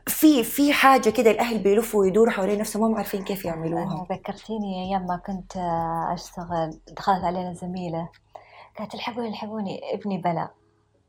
في 0.07 0.45
في 0.45 0.73
حاجة 0.73 1.11
كده 1.11 1.31
الأهل 1.31 1.59
بيلفوا 1.59 2.01
ويدوروا 2.01 2.33
حوالين 2.33 2.59
نفسهم 2.59 2.91
ما 2.91 2.97
عارفين 2.97 3.25
كيف 3.25 3.45
يعملوها. 3.45 4.07
ذكرتيني 4.13 4.85
أيام 4.85 5.07
ما 5.07 5.17
كنت 5.27 5.53
أشتغل 6.13 6.79
دخلت 6.97 7.25
علينا 7.25 7.53
زميلة 7.53 8.09
قالت 8.79 8.95
الحقوني 8.95 9.29
الحقوني 9.29 9.81
ابني 9.95 10.19
بلغ. 10.19 10.47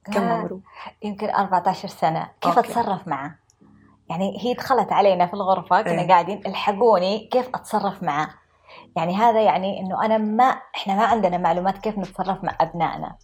كم 0.06 0.30
عمره؟ 0.30 0.60
يمكن 1.04 1.30
14 1.30 1.88
سنة 1.88 2.28
كيف 2.42 2.58
أوكي. 2.58 2.70
أتصرف 2.70 3.08
معه؟ 3.08 3.36
يعني 4.10 4.38
هي 4.40 4.54
دخلت 4.54 4.92
علينا 4.92 5.28
في 5.28 5.34
الغرفة 5.34 5.82
كنا 5.82 6.02
إيه. 6.02 6.08
قاعدين 6.08 6.42
الحقوني 6.46 7.28
كيف 7.32 7.50
أتصرف 7.56 8.04
معه 8.04 8.30
يعني 8.96 9.16
هذا 9.16 9.42
يعني 9.42 9.80
إنه 9.80 10.06
أنا 10.06 10.18
ما 10.18 10.44
إحنا 10.76 10.96
ما 10.96 11.06
عندنا 11.06 11.38
معلومات 11.38 11.78
كيف 11.78 11.98
نتصرف 11.98 12.44
مع 12.44 12.56
أبنائنا 12.62 13.08
آه، 13.08 13.18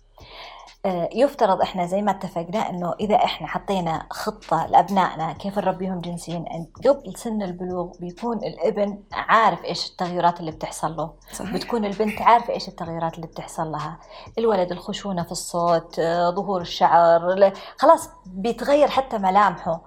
يفترض 1.13 1.61
إحنا 1.61 1.85
زي 1.85 2.01
ما 2.01 2.11
اتفقنا 2.11 2.69
إنه 2.69 2.93
إذا 2.99 3.15
إحنا 3.15 3.47
حطينا 3.47 4.05
خطة 4.09 4.65
لأبنائنا 4.65 5.33
كيف 5.33 5.59
نربيهم 5.59 6.01
جنسيا 6.01 6.45
قبل 6.87 7.13
سن 7.17 7.41
البلوغ 7.41 7.97
بيكون 7.99 8.37
الإبن 8.37 8.99
عارف 9.13 9.65
إيش 9.65 9.89
التغيرات 9.89 10.39
اللي 10.39 10.51
بتحصل 10.51 10.95
له. 10.95 11.11
صحيح. 11.33 11.53
بتكون 11.53 11.85
البنت 11.85 12.21
عارفه 12.21 12.53
إيش 12.53 12.67
التغيرات 12.67 13.15
اللي 13.15 13.27
بتحصل 13.27 13.71
لها. 13.71 13.97
الولد 14.37 14.71
الخشونة 14.71 15.23
في 15.23 15.31
الصوت 15.31 15.99
آه، 15.99 16.29
ظهور 16.29 16.61
الشعر 16.61 17.53
خلاص 17.77 18.09
بيتغير 18.25 18.87
حتى 18.87 19.17
ملامحه. 19.17 19.81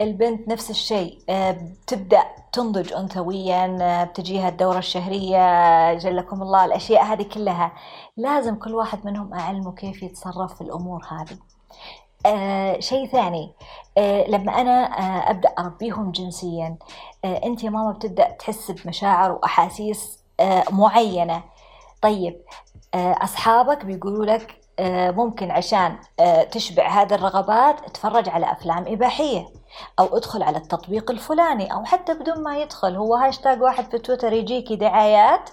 البنت 0.00 0.48
نفس 0.48 0.70
الشيء 0.70 1.18
آه، 1.28 1.50
بتبدأ 1.50 2.22
تنضج 2.56 2.92
انثويا 2.92 4.04
بتجيها 4.04 4.48
الدوره 4.48 4.78
الشهرية 4.78 5.94
جلكم 5.94 6.42
الله 6.42 6.64
الأشياء 6.64 7.04
هذه 7.04 7.22
كلها. 7.22 7.72
لازم 8.16 8.54
كل 8.54 8.74
واحد 8.74 9.06
منهم 9.06 9.34
أعلمه 9.34 9.72
كيف 9.72 10.02
يتصرف 10.02 10.54
في 10.54 10.60
الأمور 10.60 11.04
هذه. 11.10 11.38
آه 12.26 12.80
شيء 12.80 13.06
ثاني 13.06 13.52
آه 13.98 14.24
لما 14.30 14.60
أنا 14.60 14.98
آه 14.98 15.30
أبدأ 15.30 15.48
أربيهم 15.58 16.10
جنسيا 16.10 16.76
آه 17.24 17.40
أنت 17.44 17.64
يا 17.64 17.70
ماما 17.70 17.92
بتبدأ 17.92 18.30
تحس 18.30 18.70
بمشاعر 18.70 19.32
وأحاسيس 19.32 20.18
آه 20.40 20.64
معينة. 20.70 21.42
طيب 22.02 22.40
آه 22.94 23.16
أصحابك 23.22 23.84
بيقولوا 23.84 24.26
لك 24.26 24.60
آه 24.78 25.10
ممكن 25.10 25.50
عشان 25.50 25.96
آه 26.20 26.42
تشبع 26.42 26.88
هذه 26.88 27.14
الرغبات 27.14 27.90
تفرج 27.90 28.28
على 28.28 28.52
أفلام 28.52 28.84
إباحية. 28.88 29.46
أو 29.98 30.16
ادخل 30.16 30.42
على 30.42 30.56
التطبيق 30.56 31.10
الفلاني 31.10 31.72
أو 31.72 31.84
حتى 31.84 32.14
بدون 32.14 32.42
ما 32.42 32.58
يدخل 32.58 32.96
هو 32.96 33.14
هاشتاج 33.14 33.62
واحد 33.62 33.90
في 33.90 33.98
تويتر 33.98 34.32
يجيكي 34.32 34.76
دعايات 34.76 35.50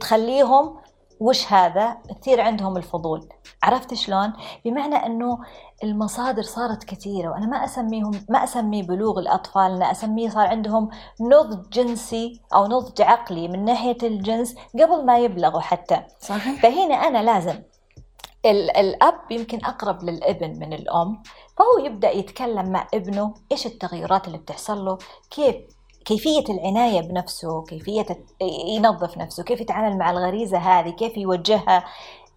تخليهم 0.00 0.76
وش 1.20 1.52
هذا؟ 1.52 1.96
كثير 2.20 2.40
عندهم 2.40 2.76
الفضول. 2.76 3.28
عرفت 3.62 3.94
شلون؟ 3.94 4.32
بمعنى 4.64 4.96
إنه 5.06 5.38
المصادر 5.84 6.42
صارت 6.42 6.84
كثيرة 6.84 7.30
وأنا 7.30 7.46
ما 7.46 7.64
أسميهم 7.64 8.24
ما 8.28 8.44
أسمي 8.44 8.82
بلوغ 8.82 9.18
الأطفال 9.18 9.72
أنا 9.72 9.90
أسميه 9.90 10.28
صار 10.28 10.46
عندهم 10.46 10.88
نضج 11.20 11.68
جنسي 11.70 12.40
أو 12.54 12.66
نضج 12.66 13.02
عقلي 13.02 13.48
من 13.48 13.64
ناحية 13.64 13.98
الجنس 14.02 14.54
قبل 14.74 15.06
ما 15.06 15.18
يبلغوا 15.18 15.60
حتى. 15.60 16.02
صحيح. 16.20 16.62
فهنا 16.62 16.94
أنا 16.94 17.22
لازم 17.22 17.62
الأب 18.46 19.20
يمكن 19.30 19.64
أقرب 19.64 20.04
للابن 20.04 20.58
من 20.58 20.72
الأم 20.72 21.22
فهو 21.58 21.86
يبدأ 21.86 22.10
يتكلم 22.10 22.72
مع 22.72 22.86
ابنه 22.94 23.34
إيش 23.52 23.66
التغيرات 23.66 24.26
اللي 24.26 24.38
بتحصل 24.38 24.84
له 24.84 24.98
كيف 25.30 25.56
كيفية 26.04 26.44
العناية 26.48 27.00
بنفسه 27.00 27.62
كيفية 27.62 28.06
ينظف 28.68 29.18
نفسه 29.18 29.42
كيف 29.42 29.60
يتعامل 29.60 29.98
مع 29.98 30.10
الغريزة 30.10 30.58
هذه 30.58 30.90
كيف 30.90 31.16
يوجهها. 31.16 31.84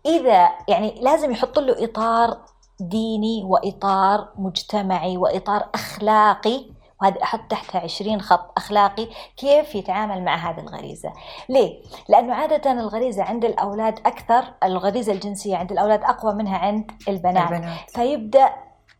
إذا 0.06 0.50
يعني 0.68 1.00
لازم 1.02 1.32
يحط 1.32 1.60
له 1.60 1.84
إطار 1.84 2.38
ديني 2.80 3.44
وإطار 3.44 4.30
مجتمعي 4.36 5.18
وإطار 5.18 5.70
أخلاقي 5.76 6.66
وهذه 7.06 7.24
أحط 7.24 7.40
تحتها 7.50 7.82
20 7.82 8.22
خط 8.22 8.52
أخلاقي 8.58 9.08
كيف 9.38 9.76
يتعامل 9.76 10.24
مع 10.24 10.36
هذه 10.36 10.60
الغريزة 10.60 11.14
ليه؟ 11.50 11.82
لأنه 12.10 12.34
عادة 12.34 12.72
الغريزة 12.72 13.24
عند 13.24 13.46
الأولاد 13.46 14.00
أكثر 14.06 14.54
الغريزة 14.64 15.14
الجنسية 15.14 15.58
عند 15.58 15.72
الأولاد 15.72 16.04
أقوى 16.04 16.34
منها 16.34 16.58
عند 16.58 16.92
البنات, 17.08 17.52
البنات. 17.52 17.90
فيبدأ 17.90 18.54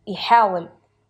يحاول 0.06 0.68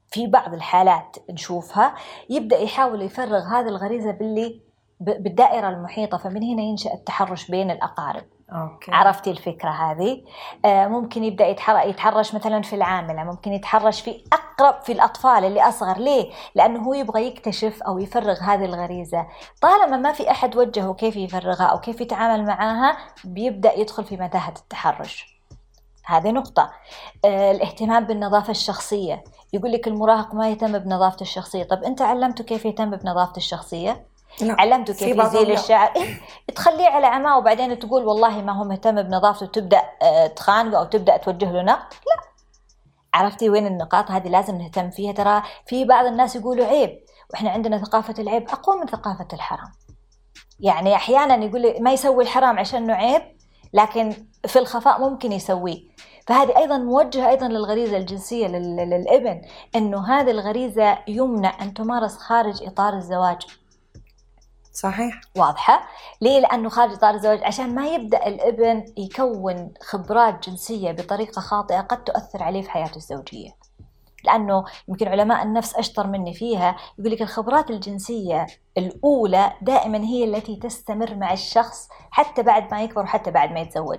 في 0.09 0.26
بعض 0.26 0.54
الحالات 0.54 1.16
نشوفها 1.30 1.94
يبدأ 2.30 2.59
يحاول 2.59 3.02
يفرغ 3.02 3.46
هذه 3.46 3.68
الغريزة 3.68 4.11
باللي 4.11 4.61
بالدائرة 5.00 5.68
المحيطة 5.68 6.18
فمن 6.18 6.42
هنا 6.42 6.62
ينشأ 6.62 6.94
التحرش 6.94 7.50
بين 7.50 7.70
الأقارب 7.70 8.24
أوكي. 8.52 8.92
عرفتي 8.92 9.30
الفكرة 9.30 9.70
هذه؟ 9.70 10.24
آه 10.64 10.87
ممكن 10.87 11.24
يبدأ 11.24 11.46
يتحرش 11.46 12.35
مثلا 12.35 12.62
في 12.62 12.76
العاملة 12.76 13.24
ممكن 13.24 13.52
يتحرش 13.52 14.00
في 14.00 14.24
أقرب 14.32 14.82
في 14.82 14.92
الأطفال 14.92 15.44
اللي 15.44 15.68
أصغر. 15.68 15.98
ليه؟ 15.98 16.30
لأنه 16.54 16.82
هو 16.82 16.94
يبغى 16.94 17.26
يكتشف 17.26 17.82
أو 17.82 17.98
يفرغ 17.98 18.40
هذه 18.42 18.64
الغريزة. 18.64 19.26
طالما 19.61 19.96
ما 19.96 20.12
في 20.12 20.30
أحد 20.30 20.56
وجهه 20.56 20.94
كيف 20.94 21.16
يفرغها 21.16 21.66
أو 21.66 21.80
كيف 21.80 22.00
يتعامل 22.00 22.44
معاها 22.44 22.96
بيبدأ 23.24 23.72
يدخل 23.72 24.04
في 24.04 24.16
متاهة 24.16 24.54
التحرش. 24.56 25.37
هذه 26.04 26.30
نقطة. 26.30 26.70
آه 27.24 27.50
الاهتمام 27.50 28.04
بالنظافة 28.04 28.50
الشخصية. 28.50 29.24
يقول 29.52 29.72
لك 29.72 29.88
المراهق 29.88 30.35
ما 30.35 30.48
يهتم 30.48 30.78
بنظافته 30.78 31.22
الشخصية. 31.22 31.64
طب 31.64 31.82
أنت 31.85 32.02
علمته 32.02 32.44
كيف 32.44 32.64
يهتم 32.64 32.90
بنظافته 32.90 33.37
الشخصية. 33.37 34.06
علمته 34.42 34.94
كيف 34.94 35.18
يزيل 35.18 35.53
الشعر 35.53 35.92
إيه؟ 35.96 36.20
تخليه 36.55 36.88
على 36.88 37.07
عماه 37.07 37.38
وبعدين 37.38 37.79
تقول 37.79 38.05
والله 38.05 38.42
ما 38.42 38.53
هو 38.53 38.64
مهتم 38.64 39.03
بنظافته 39.03 39.46
تبدأ 39.46 39.83
آه، 40.03 40.27
تخانقه 40.27 40.79
أو 40.79 40.85
تبدأ 40.85 41.16
توجه 41.16 41.53
له 41.53 41.62
نقد؟ 41.62 41.92
لا. 41.92 42.37
عرفتي 43.14 43.51
وين 43.51 43.66
النقاط 43.66 44.11
هذه 44.11 44.29
لازم 44.29 44.59
نهتم 44.59 44.90
فيها؟ 44.90 45.12
ترى 45.12 45.42
في 45.66 45.85
بعض 45.85 46.07
الناس 46.07 46.37
يقولوا 46.37 46.66
عيب 46.66 47.01
وإحنا 47.31 47.51
عندنا 47.51 47.79
ثقافة 47.79 48.14
العيب 48.18 48.49
أقوى 48.49 48.81
من 48.81 48.87
ثقافة 48.87 49.29
الحرام. 49.33 49.72
يعني 50.61 50.94
أحيانا 50.94 51.44
يقول 51.44 51.83
ما 51.83 51.92
يسوي 51.92 52.25
الحرام 52.25 52.59
عشانه 52.59 52.94
عيب 52.94 53.22
لكن 53.72 54.14
في 54.46 54.59
الخفاء 54.59 55.01
ممكن 55.01 55.33
يسويه. 55.33 55.81
فهذه 56.27 56.57
أيضا 56.57 56.79
موجهة 56.79 57.29
أيضا 57.29 57.49
للغريزة 57.49 57.96
الجنسية 57.96 58.46
للإبن 58.46 59.42
إنه 59.77 60.09
هذه 60.09 60.31
الغريزة 60.31 60.99
يمنع 61.09 61.62
أن 61.62 61.75
تمارس 61.75 62.16
خارج 62.16 62.62
إطار 62.62 62.94
الزواج. 62.94 63.46
صحيح. 64.77 65.21
واضحة؟ 65.37 65.89
ليه؟ 66.21 66.41
لأنه 66.41 66.69
خارج 66.69 66.93
إطار 66.93 67.15
الزواج 67.15 67.45
عشان 67.45 67.75
ما 67.75 67.87
يبدأ 67.89 68.27
الابن 68.27 68.85
يكون 68.97 69.75
خبرات 69.83 70.49
جنسية 70.49 70.93
بطريقة 70.93 71.41
خاطئة 71.41 71.81
قد 71.81 72.05
تؤثر 72.05 72.43
عليه 72.43 72.62
في 72.62 72.71
حياته 72.71 72.97
الزوجية. 72.97 73.51
لأنه 74.27 74.65
يمكن 74.89 75.09
علماء 75.09 75.43
النفس 75.43 75.75
أشطر 75.75 76.07
مني 76.07 76.35
فيها 76.35 76.77
يقول 76.99 77.12
لك 77.12 77.23
الخبرات 77.23 77.71
الجنسية 77.71 78.47
الأولى 78.79 79.53
دائما 79.62 79.99
هي 79.99 80.25
التي 80.25 80.57
تستمر 80.57 81.15
مع 81.15 81.33
الشخص 81.33 81.89
حتى 82.11 82.43
بعد 82.43 82.75
ما 82.75 82.83
يكبر 82.83 83.03
وحتى 83.03 83.31
بعد 83.31 83.53
ما 83.53 83.61
يتزوج. 83.61 83.99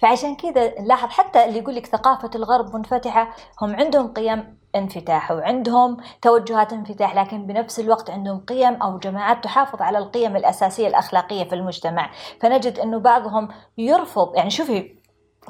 فعشان 0.00 0.36
كذا 0.36 0.80
نلاحظ 0.80 1.08
حتى 1.08 1.44
اللي 1.44 1.58
يقول 1.58 1.74
لك 1.74 1.86
ثقافة 1.86 2.30
الغرب 2.34 2.76
منفتحة 2.76 3.30
هم 3.62 3.76
عندهم 3.76 4.12
قيم 4.12 4.58
انفتاح 4.76 5.30
وعندهم 5.30 5.96
توجهات 6.22 6.72
انفتاح 6.72 7.14
لكن 7.14 7.46
بنفس 7.46 7.80
الوقت 7.80 8.10
عندهم 8.10 8.40
قيم 8.40 8.82
أو 8.82 8.98
جماعات 8.98 9.44
تحافظ 9.44 9.82
على 9.82 9.98
القيم 9.98 10.36
الأساسية 10.36 10.88
الأخلاقية 10.88 11.44
في 11.44 11.54
المجتمع. 11.54 12.10
فنجد 12.40 12.78
إنه 12.78 12.98
بعضهم 12.98 13.48
يرفض 13.78 14.36
يعني 14.36 14.50
شوفي 14.50 14.97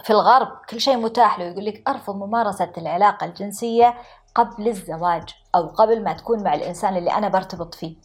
في 0.05 0.11
الغرب 0.11 0.49
كل 0.71 0.81
شيء 0.81 0.97
متاح 0.97 1.39
له 1.39 1.45
يقول 1.45 1.65
لك 1.65 1.89
أرفض 1.89 2.17
ممارسة 2.17 2.73
العلاقة 2.79 3.25
الجنسية 3.25 3.95
قبل 4.35 4.69
الزواج 4.69 5.35
أو 5.55 5.67
قبل 5.67 6.05
ما 6.05 6.13
تكون 6.13 6.43
مع 6.43 6.55
الإنسان 6.55 6.97
اللي 6.97 7.13
أنا 7.13 7.29
برتبط 7.29 7.75
فيه. 7.75 7.97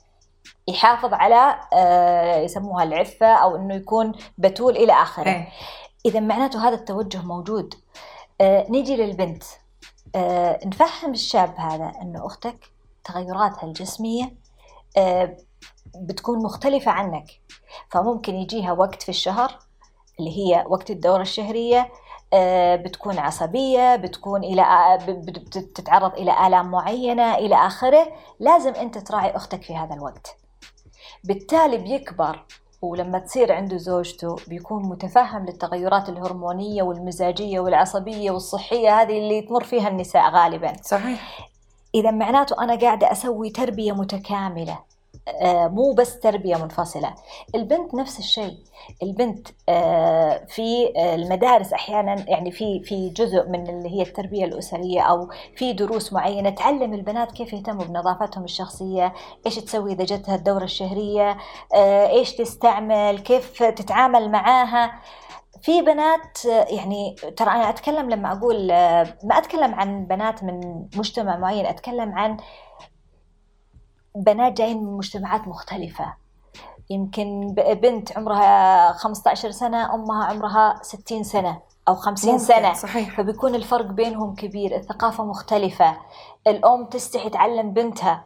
يحافظ 0.68 1.14
على 1.14 1.60
آه، 1.74 2.36
يسموها 2.38 2.84
العفة 2.84 3.28
أو 3.28 3.56
إنه 3.56 3.76
يكون 3.76 4.12
بتول 4.38 4.78
إلى 4.78 4.94
آخره. 4.94 5.30
إيه. 5.30 5.48
إذا 6.06 6.20
معناته 6.20 6.68
هذا 6.68 6.76
التوجه 6.76 7.22
موجود. 7.22 7.74
آه، 8.42 8.66
نيجي 8.70 8.96
للبنت. 8.96 9.44
آه، 10.16 10.60
نفهم 10.66 11.12
الشاب 11.12 11.56
هذا 11.58 11.92
إنه 12.02 12.26
أختك 12.26 12.72
تغيراتها 13.04 13.64
الجسمية 13.64 14.44
بتكون 15.96 16.44
مختلفة 16.44 16.92
عنك. 16.92 17.26
فممكن 17.92 18.36
يجيها 18.36 18.72
وقت 18.72 19.04
في 19.04 19.10
الشهر 19.10 19.60
اللي 20.20 20.38
هي 20.38 20.66
وقت 20.68 20.92
الدورة 20.92 21.22
الشهرية 21.22 21.90
آه، 22.34 22.76
بتكون 22.76 23.20
عصبية 23.20 23.96
بتكون 23.96 24.44
إلى 24.44 24.98
بتتعرض 25.56 26.14
إلى 26.14 26.48
آلام 26.48 26.72
معينة 26.72 27.36
إلى 27.36 27.56
آخره. 27.56 28.08
لازم 28.40 28.74
أنت 28.74 28.98
تراعي 28.98 29.36
أختك 29.36 29.64
في 29.64 29.76
هذا 29.76 29.94
الوقت. 29.94 30.38
بالتالي 31.24 31.78
بيكبر 31.78 32.46
ولما 32.82 33.20
تصير 33.20 33.52
عنده 33.54 33.78
زوجته 33.78 34.36
بيكون 34.48 34.84
متفهم 34.90 35.46
للتغيرات 35.46 36.10
الهرمونية 36.10 36.84
والمزاجية 36.84 37.60
والعصبية 37.60 38.32
والصحية 38.32 39.02
هذه 39.02 39.18
اللي 39.18 39.42
تمر 39.42 39.64
فيها 39.64 39.88
النساء 39.88 40.30
غالبا. 40.30 40.74
صحيح. 40.82 41.50
إذا 41.96 42.12
معناته 42.12 42.64
أنا 42.64 42.76
قاعدة 42.76 43.12
أسوي 43.12 43.50
تربية 43.50 43.92
متكاملة. 43.92 44.74
آه، 44.74 44.93
مو 45.68 45.94
بس 45.94 46.20
تربية 46.20 46.56
منفصلة. 46.56 47.16
البنت 47.56 47.96
نفس 47.96 48.20
الشيء. 48.20 48.58
البنت 49.04 49.48
آه، 49.70 50.46
في 50.48 50.94
المدارس 51.16 51.74
أحيانا 51.74 52.30
يعني 52.30 52.52
في 52.52 52.84
في 52.84 53.10
جزء 53.10 53.50
من 53.50 53.70
اللي 53.70 53.90
هي 53.90 54.02
التربية 54.02 54.46
الأسرية 54.46 55.02
أو 55.02 55.30
في 55.56 55.74
دروس 55.74 56.14
معينة 56.14 56.50
تعلم 56.50 56.94
البنات 56.94 57.32
كيف 57.32 57.54
يهتموا 57.54 57.84
بنظافتهم 57.86 58.44
الشخصية 58.44 59.14
إيش 59.46 59.56
تسوي 59.56 59.94
إذا 59.94 60.04
جتها 60.06 60.36
الدورة 60.36 60.64
الشهرية 60.64 61.38
آه، 61.76 62.08
إيش 62.10 62.36
تستعمل 62.36 63.20
كيف 63.20 63.64
تتعامل 63.64 64.32
معاها. 64.32 64.92
في 65.62 65.82
بنات 65.82 66.46
يعني 66.46 67.16
ترى 67.38 67.50
أنا 67.52 67.70
أتكلم 67.70 68.10
لما 68.10 68.32
أقول 68.32 68.68
ما 69.24 69.38
أتكلم 69.38 69.76
عن 69.76 70.06
بنات 70.06 70.44
من 70.44 70.86
مجتمع 70.96 71.38
معين 71.38 71.66
أتكلم 71.66 72.12
عن 72.12 72.38
بنات 74.16 74.54
جايين 74.54 74.84
من 74.84 74.98
مجتمعات 74.98 75.48
مختلفة. 75.48 76.14
يمكن 76.90 77.56
بنت 77.58 78.18
عمرها 78.18 78.92
15 78.92 79.52
سنة 79.52 79.96
أمها 79.96 80.26
عمرها 80.26 80.80
60 80.82 81.24
سنة 81.24 81.62
أو 81.88 81.96
50 81.96 82.38
سنة. 82.38 82.74
صحيح. 82.74 83.18
فبيكون 83.18 83.56
الفرق 83.56 83.86
بينهم 83.86 84.36
كبير 84.36 84.76
الثقافة 84.76 85.26
مختلفة 85.26 85.98
الأم 86.48 86.86
تستحي 86.86 87.30
تعلم 87.30 87.74
بنتها. 87.74 88.26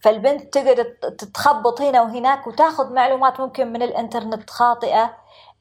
فالبنت 0.00 0.54
تقدر 0.54 0.84
تتخبط 1.18 1.80
هنا 1.80 2.02
وهناك 2.02 2.46
وتاخذ 2.46 2.94
معلومات 2.94 3.40
ممكن 3.40 3.72
من 3.72 3.82
الإنترنت 3.82 4.50
خاطئة 4.50 5.14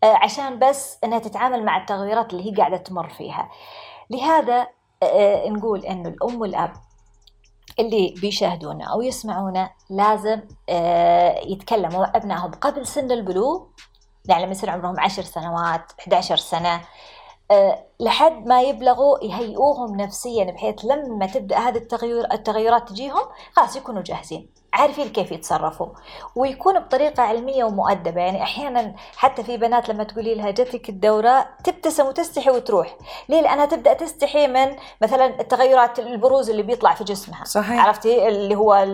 آه، 0.04 0.16
عشان 0.24 0.60
بس 0.60 0.98
إنها 1.04 1.20
تتعامل 1.20 1.66
مع 1.66 1.78
التغيرات 1.82 2.34
اللي 2.34 2.52
هي 2.52 2.56
قاعدة 2.56 2.78
تمر 2.78 3.10
فيها. 3.10 3.50
لهذا 4.10 4.68
آه، 5.04 5.06
آه، 5.06 5.50
نقول 5.50 5.86
إنه 5.86 6.10
الأم 6.10 6.42
والأب 6.42 6.74
اللي 7.80 8.16
بيشاهدونا 8.22 8.86
أو 8.86 9.02
يسمعونا 9.02 9.70
لازم 9.90 10.42
آه، 10.70 11.40
يتكلموا. 11.46 12.00
مع 12.00 12.12
أبنائهم 12.16 12.52
قبل 12.52 12.88
سن 12.88 13.12
البلوغ 13.12 13.62
يعني 14.26 14.44
لما 14.44 14.52
يصير 14.52 14.70
عمرهم 14.70 15.00
عشر 15.00 15.24
سنوات 15.24 15.92
11 16.00 16.38
سنة 16.38 16.82
آه، 17.52 17.86
لحد 18.00 18.46
ما 18.48 18.62
يبلغوا 18.62 19.24
يهيئوهم 19.24 19.96
نفسيا 19.96 20.44
بحيث 20.44 20.86
لما 20.86 21.26
تبدأ 21.26 21.58
هذه 21.58 21.78
التغير 21.78 22.34
التغيرات 22.34 22.90
تجيهم 22.90 23.22
خلاص 23.56 23.76
يكونوا 23.76 24.02
جاهزين. 24.02 24.50
عارفين 24.74 25.10
كيف 25.10 25.32
يتصرفوا. 25.32 25.88
ويكون 26.36 26.80
بطريقة 26.80 27.24
علمية 27.24 27.64
ومؤدبة. 27.64 28.22
يعني 28.22 28.44
أحيانا 28.44 28.94
حتى 29.18 29.44
في 29.44 29.58
بنات 29.58 29.90
لما 29.90 30.04
تقولي 30.04 30.36
لها 30.36 30.52
جتك 30.52 30.90
الدورة 30.90 31.48
تبتسم 31.64 32.06
وتستحي 32.06 32.50
وتروح. 32.50 32.96
ليه؟ 33.30 33.42
لأنها 33.42 33.66
تبدأ 33.66 33.94
تستحي 33.94 34.48
من 34.48 34.76
مثلا 35.02 35.26
التغيرات 35.26 36.00
البروز 36.00 36.50
اللي 36.50 36.64
بيطلع 36.64 36.94
في 36.94 37.04
جسمها. 37.04 37.44
صحيح. 37.44 37.86
عرفتي؟ 37.86 38.28
اللي 38.28 38.56
هو 38.56 38.86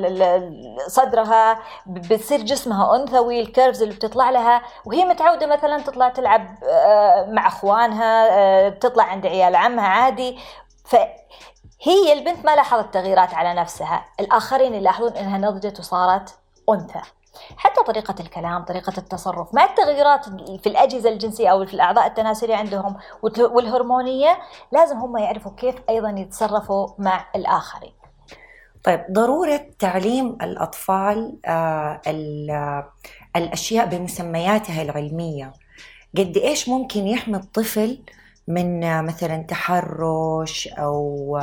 صدرها 0.87 1.59
بتصير 1.85 2.41
جسمها 2.41 2.95
أنثوي 2.95 3.41
الكيرفز 3.41 3.81
اللي 3.81 3.95
بتطلع 3.95 4.29
لها. 4.29 4.61
وهي 4.85 5.05
متعودة 5.05 5.47
مثلا 5.47 5.81
تطلع 5.81 6.09
تلعب 6.09 6.55
آه، 6.63 7.25
مع 7.29 7.47
أخوانها 7.47 8.27
آه، 8.31 8.69
تطلع 8.69 9.03
عند 9.03 9.25
عيال 9.25 9.55
عمها 9.55 9.87
عادي. 9.87 10.37
ف 10.85 10.95
هي 11.81 12.13
البنت 12.13 12.45
ما 12.45 12.55
لاحظت 12.55 12.93
تغييرات 12.93 13.33
على 13.33 13.53
نفسها. 13.53 14.05
الآخرين 14.19 14.73
يلاحظون 14.73 15.11
أنها 15.11 15.37
نضجت 15.37 15.79
وصارت 15.79 16.35
أنثى. 16.69 17.01
حتى 17.57 17.83
طريقة 17.83 18.15
الكلام 18.19 18.63
طريقة 18.63 18.93
التصرف 18.97 19.53
مع 19.53 19.63
التغيرات 19.63 20.25
في 20.63 20.69
الأجهزة 20.69 21.09
الجنسية 21.09 21.49
أو 21.49 21.65
في 21.65 21.73
الأعضاء 21.73 22.07
التناسلية 22.07 22.55
عندهم 22.55 22.97
والهرمونية 23.37 24.39
لازم 24.71 24.97
هم 24.97 25.17
يعرفوا 25.17 25.51
كيف 25.57 25.75
أيضا 25.89 26.09
يتصرفوا 26.09 26.87
مع 26.99 27.25
الآخرين. 27.35 27.93
طيب 28.83 29.05
ضرورة 29.11 29.61
تعليم 29.79 30.37
الأطفال 30.41 31.39
آه 31.45 32.01
الأشياء 33.35 33.85
بمسمياتها 33.85 34.81
العلمية. 34.81 35.53
قد 36.17 36.37
إيش 36.37 36.69
ممكن 36.69 37.07
يحمي 37.07 37.37
الطفل 37.37 38.03
من 38.47 39.03
مثلا 39.05 39.37
تحرش 39.37 40.67
أو 40.67 41.37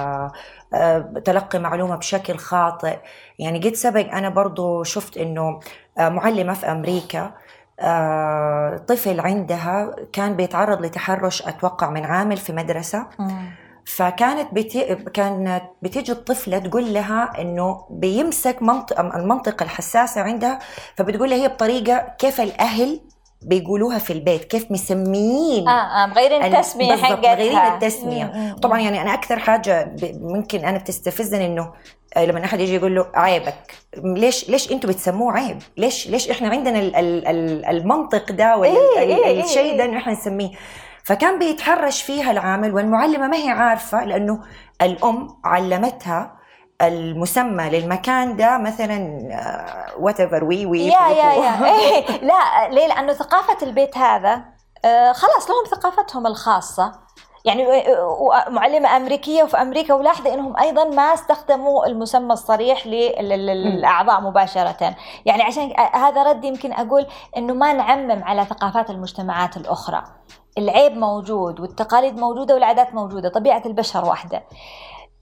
آه، 0.74 1.12
تلقي 1.24 1.58
معلومة 1.58 1.96
بشكل 1.96 2.36
خاطئ. 2.36 2.98
يعني 3.38 3.58
قد 3.58 3.74
سبق 3.74 4.14
أنا 4.14 4.28
برضو 4.28 4.82
شفت 4.82 5.16
إنه 5.18 5.60
آه، 5.98 6.08
معلمه 6.08 6.54
في 6.54 6.66
أمريكا 6.66 7.34
آه، 7.80 8.76
طفل 8.88 9.20
عندها 9.20 9.96
كان 10.12 10.36
بيتعرض 10.36 10.82
لتحرش 10.86 11.42
أتوقع 11.42 11.90
من 11.90 12.04
عامل 12.04 12.36
في 12.36 12.52
مدرسة. 12.52 13.06
فكانت 13.86 14.54
بتي... 14.54 14.94
كانت 14.94 15.62
بتيجي 15.82 16.12
الطفلة 16.12 16.58
تقول 16.58 16.94
لها 16.94 17.40
إنه 17.40 17.86
بيمسك 17.90 18.62
منطق 18.62 19.00
المنطقة 19.00 19.64
الحساسة 19.64 20.20
عندها 20.20 20.58
فبتقول 20.96 21.30
لها 21.30 21.38
هي 21.38 21.48
بطريقة 21.48 22.14
كيف 22.18 22.40
الأهل 22.40 23.00
بيقولوها 23.44 23.98
في 23.98 24.12
البيت 24.12 24.44
كيف 24.44 24.70
مسميين 24.70 25.68
آه 25.68 26.02
آه 26.02 26.06
مغيرين 26.06 26.42
التسمية 26.44 26.96
حقتها. 26.96 27.34
مغيرين 27.34 27.58
التسمية. 27.58 28.56
طبعا 28.62 28.80
يعني 28.80 29.02
أنا 29.02 29.14
أكثر 29.14 29.38
حاجة 29.38 29.94
ممكن 30.20 30.64
أنا 30.64 30.78
بتستفزني 30.78 31.46
إنه 31.46 31.72
آه، 32.16 32.24
لما 32.24 32.44
أحد 32.44 32.60
يجي 32.60 32.74
يقول 32.74 32.94
له 32.94 33.06
عيبك 33.14 33.74
ليش 33.96 34.50
ليش 34.50 34.72
أنتم 34.72 34.88
بتسموه 34.88 35.32
عيب؟ 35.32 35.58
ليش 35.76 36.08
ليش 36.10 36.30
إحنا 36.30 36.48
عندنا 36.48 36.78
المنطق 37.70 38.32
ده 38.32 38.56
والشيء 38.56 38.98
إيه 38.98 39.24
إيه 39.26 39.44
إيه. 39.58 39.76
ده 39.76 39.84
إنه 39.84 39.98
إحنا 39.98 40.12
نسميه. 40.12 40.50
فكان 41.04 41.38
بيتحرش 41.38 42.02
فيها 42.02 42.30
العامل 42.30 42.74
والمعلمة 42.74 43.26
ما 43.28 43.36
هي 43.36 43.48
عارفة 43.50 44.04
لأنه 44.04 44.40
الأم 44.82 45.28
علمتها 45.44 46.41
المسمى 46.82 47.70
للمكان 47.70 48.36
ده 48.36 48.58
مثلا 48.58 48.98
whatever 49.98 50.44
وي 50.44 50.66
وي 50.66 50.86
يا 50.86 51.08
يا 51.08 51.32
يا. 51.32 51.64
إيه 51.64 52.06
لا 52.28 52.68
ليه؟ 52.68 52.86
لأنه 52.86 53.12
ثقافة 53.12 53.66
البيت 53.66 53.98
هذا 53.98 54.42
آه، 54.84 55.12
خلاص 55.12 55.50
لهم 55.50 55.64
ثقافتهم 55.70 56.26
الخاصة. 56.26 56.92
يعني 57.44 57.66
معلمة 58.48 58.96
أمريكية 58.96 59.42
وفي 59.42 59.56
أمريكا 59.62 59.94
ولاحظة 59.94 60.34
أنهم 60.34 60.56
أيضا 60.56 60.84
ما 60.84 61.14
استخدموا 61.14 61.86
المسمى 61.86 62.32
الصريح 62.32 62.86
للأعضاء 62.86 64.20
مباشرة. 64.20 64.94
يعني 65.26 65.42
عشان 65.42 65.72
هذا 65.94 66.22
رد 66.22 66.44
يمكن 66.44 66.72
أقول 66.72 67.06
أنه 67.36 67.54
ما 67.54 67.72
نعمم 67.72 68.24
على 68.24 68.44
ثقافات 68.44 68.90
المجتمعات 68.90 69.56
الأخرى. 69.56 70.02
العيب 70.58 70.96
موجود 70.96 71.60
والتقاليد 71.60 72.18
موجودة 72.18 72.54
والعادات 72.54 72.94
موجودة 72.94 73.28
طبيعة 73.28 73.62
البشر 73.66 74.04
واحدة. 74.04 74.42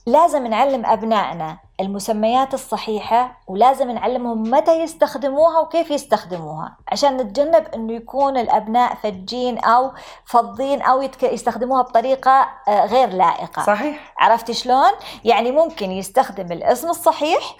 لازم 0.07 0.47
نعلم 0.47 0.87
أبنائنا 0.87 1.59
المسميات 1.81 2.55
الصحيحة 2.55 3.41
ولازم 3.47 3.91
نعلمهم 3.91 4.43
متى 4.43 4.81
يستخدموها 4.83 5.61
وكيف 5.61 5.91
يستخدموها 5.91 6.77
عشان 6.93 7.17
نتجنب 7.17 7.67
أنه 7.75 7.93
يكون 7.93 8.37
الأبناء 8.37 8.95
فجين 8.95 9.59
أو 9.59 9.93
فضين 10.25 10.83
أو 10.83 11.09
يستخدموها 11.23 11.83
بطريقة 11.83 12.49
آه، 12.69 12.87
غير 12.87 13.09
لائقة 13.09 13.63
صحيح 13.63 14.15
عرفتي 14.19 14.55
شلون؟ 14.55 14.91
يعني 15.25 15.53
ممكن 15.53 15.91
يستخدم 15.91 16.53
الاسم 16.53 16.89
الصحيح 16.89 17.57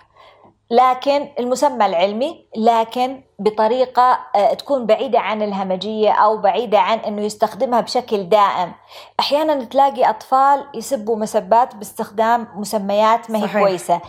لكن 0.70 1.28
المسمى 1.38 1.87
العلمي 1.87 2.46
لكن 2.56 3.22
بطريقة 3.38 4.18
آه، 4.35 4.54
تكون 4.54 4.87
بعيدة 4.87 5.18
عن 5.20 5.42
الهمجية 5.42 6.12
أو 6.12 6.37
بعيدة 6.37 6.78
عن 6.78 6.98
أنه 6.98 7.22
يستخدمها 7.22 7.80
بشكل 7.80 8.28
دائم 8.28 8.72
أحيانا 9.20 9.64
تلاقي 9.64 10.11
أطفال 10.11 10.64
يسبوا 10.74 11.16
مسبات 11.16 11.76
باستخدام 11.76 12.48
مسميات 12.56 13.30
ما 13.30 13.38
هي 13.38 13.42
صحيح. 13.42 13.62
كويسة 13.62 14.00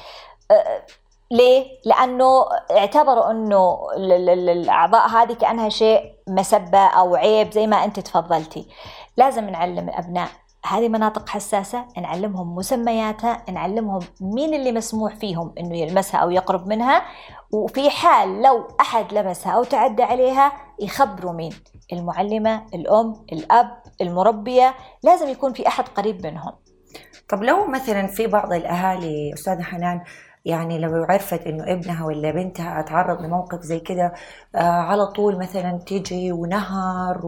آه، 0.51 0.81
ليه؟ 1.31 1.65
لأنه 1.85 2.45
اعتبروا 2.71 3.31
أنه 3.31 3.87
الأعضاء 3.97 5.07
هذه 5.07 5.33
كأنها 5.33 5.69
شيء 5.69 6.13
مسبة 6.27 6.79
أو 6.87 7.15
عيب 7.15 7.51
زي 7.51 7.67
ما 7.67 7.83
أنت 7.83 7.99
تفضلتي 7.99 8.67
لازم 9.17 9.49
نعلم 9.49 9.89
الأبناء 9.89 10.29
هذه 10.65 10.89
مناطق 10.89 11.29
حساسة 11.29 11.85
نعلمهم 11.97 12.55
مسمياتها 12.55 13.43
نعلمهم 13.51 14.01
مين 14.21 14.53
اللي 14.53 14.71
مسموح 14.71 15.15
فيهم 15.15 15.53
إنه 15.59 15.77
يلمسها 15.77 16.19
أو 16.19 16.31
يقرب 16.31 16.67
منها 16.67 17.01
وفي 17.51 17.89
حال 17.89 18.41
لو 18.41 18.67
أحد 18.81 19.13
لمسها 19.13 19.51
أو 19.51 19.63
تعدى 19.63 20.03
عليها 20.03 20.51
يخبروا 20.79 21.33
مين؟ 21.33 21.53
المعلمة 21.93 22.65
الأم 22.73 23.25
الأب 23.31 23.83
المربية 24.01 24.75
لازم 25.03 25.29
يكون 25.29 25.53
في 25.53 25.67
أحد 25.67 25.87
قريب 25.87 26.25
منهم. 26.25 26.51
طب 27.29 27.43
لو 27.43 27.67
مثلا 27.67 28.07
في 28.07 28.27
بعض 28.27 28.53
الأهالي 28.53 29.33
أستاذة 29.33 29.61
حنان 29.61 30.01
يعني 30.45 30.79
لو 30.79 31.03
عرفت 31.09 31.47
إنه 31.47 31.63
ابنها 31.63 32.05
ولا 32.05 32.31
بنتها 32.31 32.79
أتعرض 32.79 33.21
لموقف 33.21 33.61
زي 33.61 33.79
كده 33.79 34.13
آه 34.55 34.59
على 34.59 35.07
طول 35.07 35.39
مثلا 35.39 35.79
تيجي 35.85 36.31
ونهر 36.31 37.21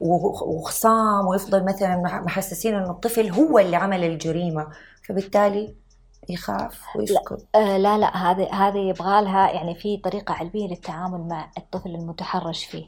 وخصام 0.00 1.26
ويفضل 1.26 1.64
مثلا 1.64 1.96
محسسين 2.26 2.74
إنه 2.74 2.90
الطفل 2.90 3.30
هو 3.30 3.58
اللي 3.58 3.76
عمل 3.76 4.04
الجريمة 4.04 4.68
فبالتالي 5.08 5.74
يخاف 6.28 6.80
ويسكت. 6.96 7.46
آه 7.54 7.76
لا 7.76 7.98
لا 7.98 8.16
هذه 8.16 8.52
هذه 8.52 8.78
يبغى 8.78 9.22
لها 9.24 9.50
يعني 9.50 9.74
في 9.74 9.96
طريقة 9.96 10.34
علمية 10.34 10.68
للتعامل 10.68 11.20
مع 11.28 11.50
الطفل 11.58 11.94
المتحرش 11.94 12.64
فيه. 12.64 12.86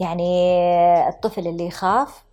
يعني 0.00 0.24
الطفل 1.08 1.48
اللي 1.48 1.66
يخاف 1.66 2.24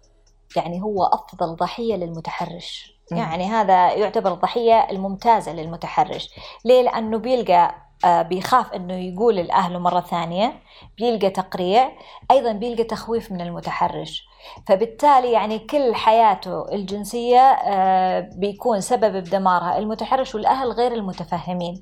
يعني 0.55 0.81
هو 0.81 1.03
أفضل 1.03 1.55
ضحية 1.55 1.95
للمتحرش. 1.95 2.98
يعني 3.11 3.45
هذا 3.45 3.93
يعتبر 3.93 4.33
الضحية 4.33 4.89
الممتازة 4.89 5.53
للمتحرش. 5.53 6.29
ليه؟ 6.65 6.81
لأنه 6.81 7.17
بيلقى 7.17 7.75
آه، 8.05 8.21
بيخاف 8.21 8.73
إنه 8.73 8.93
يقول 8.93 9.35
لأهله 9.35 9.79
مرة 9.79 9.99
ثانية 9.99 10.53
بيلقى 10.97 11.29
تقريع 11.29 11.91
أيضا 12.31 12.51
بيلقى 12.51 12.83
تخويف 12.83 13.31
من 13.31 13.41
المتحرش. 13.41 14.27
فبالتالي 14.67 15.31
يعني 15.31 15.59
كل 15.59 15.95
حياته 15.95 16.71
الجنسية 16.71 17.39
آه، 17.39 18.29
بيكون 18.35 18.81
سبب 18.81 19.15
بدمارها 19.15 19.77
المتحرش 19.77 20.35
والأهل 20.35 20.71
غير 20.71 20.93
المتفهمين. 20.93 21.81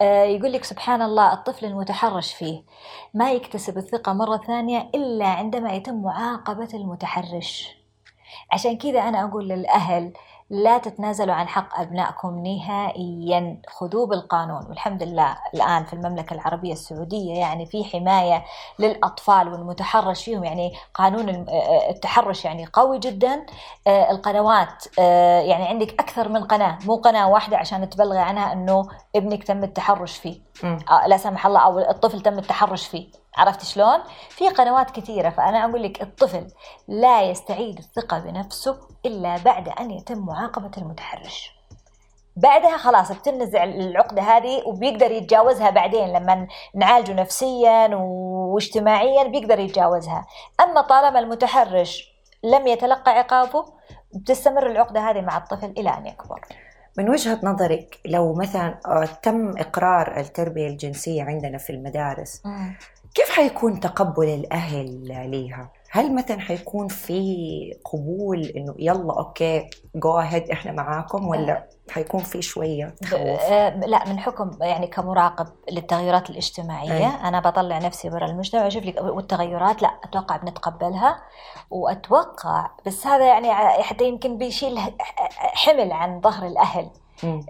آه، 0.00 0.24
يقول 0.24 0.52
لك 0.52 0.64
سبحان 0.64 1.02
الله 1.02 1.32
الطفل 1.32 1.66
المتحرش 1.66 2.34
فيه 2.34 2.62
ما 3.14 3.32
يكتسب 3.32 3.78
الثقة 3.78 4.12
مرة 4.12 4.36
ثانية 4.36 4.90
إلا 4.94 5.26
عندما 5.26 5.72
يتم 5.72 6.02
معاقبة 6.02 6.68
المتحرش. 6.74 7.76
عشان 8.52 8.78
كذا 8.78 9.00
أنا 9.00 9.24
أقول 9.24 9.48
للأهل 9.48 10.12
لا 10.50 10.78
تتنازلوا 10.78 11.34
عن 11.34 11.48
حق 11.48 11.80
أبنائكم 11.80 12.38
نهائيا. 12.38 13.62
خذوه 13.68 14.06
بالقانون. 14.06 14.66
والحمد 14.68 15.02
لله 15.02 15.36
الآن 15.54 15.84
في 15.84 15.92
المملكة 15.92 16.34
العربية 16.34 16.72
السعودية 16.72 17.34
يعني 17.34 17.66
في 17.66 17.84
حماية 17.84 18.44
للأطفال 18.78 19.52
والمتحرش 19.52 20.24
فيهم. 20.24 20.44
يعني 20.44 20.72
قانون 20.94 21.46
التحرش 21.90 22.44
يعني 22.44 22.66
قوي 22.72 22.98
جدا. 22.98 23.46
آه، 23.86 24.10
القنوات 24.10 24.84
آه، 24.98 25.40
يعني 25.40 25.64
عندك 25.68 26.00
أكثر 26.00 26.28
من 26.28 26.44
قناة 26.44 26.78
مو 26.86 26.96
قناة 26.96 27.28
واحدة 27.28 27.56
عشان 27.56 27.90
تبلغي 27.90 28.18
عنها 28.18 28.52
أنه 28.52 28.88
ابنك 29.16 29.44
تم 29.44 29.64
التحرش 29.64 30.16
فيه. 30.16 30.40
آه، 30.64 31.06
لا 31.06 31.16
سمح 31.16 31.46
الله 31.46 31.60
أو 31.60 31.78
الطفل 31.78 32.20
تم 32.20 32.38
التحرش 32.38 32.86
فيه. 32.86 33.23
عرفت 33.36 33.64
شلون؟ 33.64 33.98
في 34.30 34.48
قنوات 34.48 34.90
كثيرة 34.90 35.30
فأنا 35.30 35.64
أقول 35.64 35.82
لك 35.82 36.02
الطفل 36.02 36.46
لا 36.88 37.22
يستعيد 37.22 37.78
الثقة 37.78 38.18
بنفسه 38.18 38.78
إلا 39.06 39.36
بعد 39.44 39.68
أن 39.68 39.90
يتم 39.90 40.18
معاقبة 40.18 40.70
المتحرش. 40.78 41.54
بعدها 42.36 42.76
خلاص 42.76 43.12
بتنزع 43.12 43.64
العقدة 43.64 44.22
هذه 44.22 44.62
وبيقدر 44.66 45.10
يتجاوزها 45.10 45.70
بعدين 45.70 46.12
لما 46.12 46.46
نعالجه 46.74 47.12
نفسيا 47.12 47.90
واجتماعيا 47.94 49.24
بيقدر 49.24 49.58
يتجاوزها. 49.58 50.26
أما 50.60 50.80
طالما 50.80 51.18
المتحرش 51.18 52.14
لم 52.44 52.66
يتلقى 52.66 53.18
عقابه 53.18 53.64
بتستمر 54.14 54.66
العقدة 54.66 55.00
هذه 55.10 55.20
مع 55.20 55.36
الطفل 55.36 55.74
إلى 55.78 55.90
أن 55.90 56.06
يكبر. 56.06 56.40
من 56.98 57.10
وجهة 57.10 57.40
نظرك 57.42 58.00
لو 58.06 58.34
مثلا 58.34 58.78
تم 59.22 59.58
إقرار 59.58 60.20
التربية 60.20 60.68
الجنسية 60.68 61.22
عندنا 61.22 61.58
في 61.58 61.70
المدارس 61.70 62.42
كيف 63.14 63.30
حيكون 63.30 63.80
تقبل 63.80 64.28
الأهل 64.28 65.06
ليها؟ 65.30 65.70
هل 65.90 66.14
مثلا 66.14 66.40
حيكون 66.40 66.88
في 66.88 67.80
قبول 67.84 68.44
إنه 68.44 68.74
يلا 68.78 69.18
أوكي 69.18 69.70
جو 69.94 70.18
اهيد 70.18 70.50
إحنا 70.50 70.72
معاكم 70.72 71.28
ولا 71.28 71.68
حيكون 71.90 72.20
في 72.20 72.42
شوية 72.42 72.94
تخوف؟ 73.02 73.40
آه، 73.40 73.76
لا 73.76 74.08
من 74.08 74.18
حكم 74.18 74.50
يعني 74.60 74.86
كمراقب 74.86 75.46
للتغيرات 75.70 76.30
الاجتماعية 76.30 76.92
أي. 76.92 77.28
أنا 77.28 77.40
بطلع 77.40 77.78
نفسي 77.78 78.10
برا 78.10 78.26
المجتمع 78.26 78.64
وأشوف 78.64 78.84
لك 78.84 79.02
والتغيرات 79.02 79.82
لا 79.82 79.90
أتوقع 80.04 80.36
بنتقبلها 80.36 81.22
وأتوقع 81.70 82.70
بس 82.86 83.06
هذا 83.06 83.26
يعني 83.26 83.52
حتى 83.82 84.08
يمكن 84.08 84.38
بيشيل 84.38 84.78
حمل 85.38 85.92
عن 85.92 86.20
ظهر 86.20 86.46
الأهل 86.46 86.90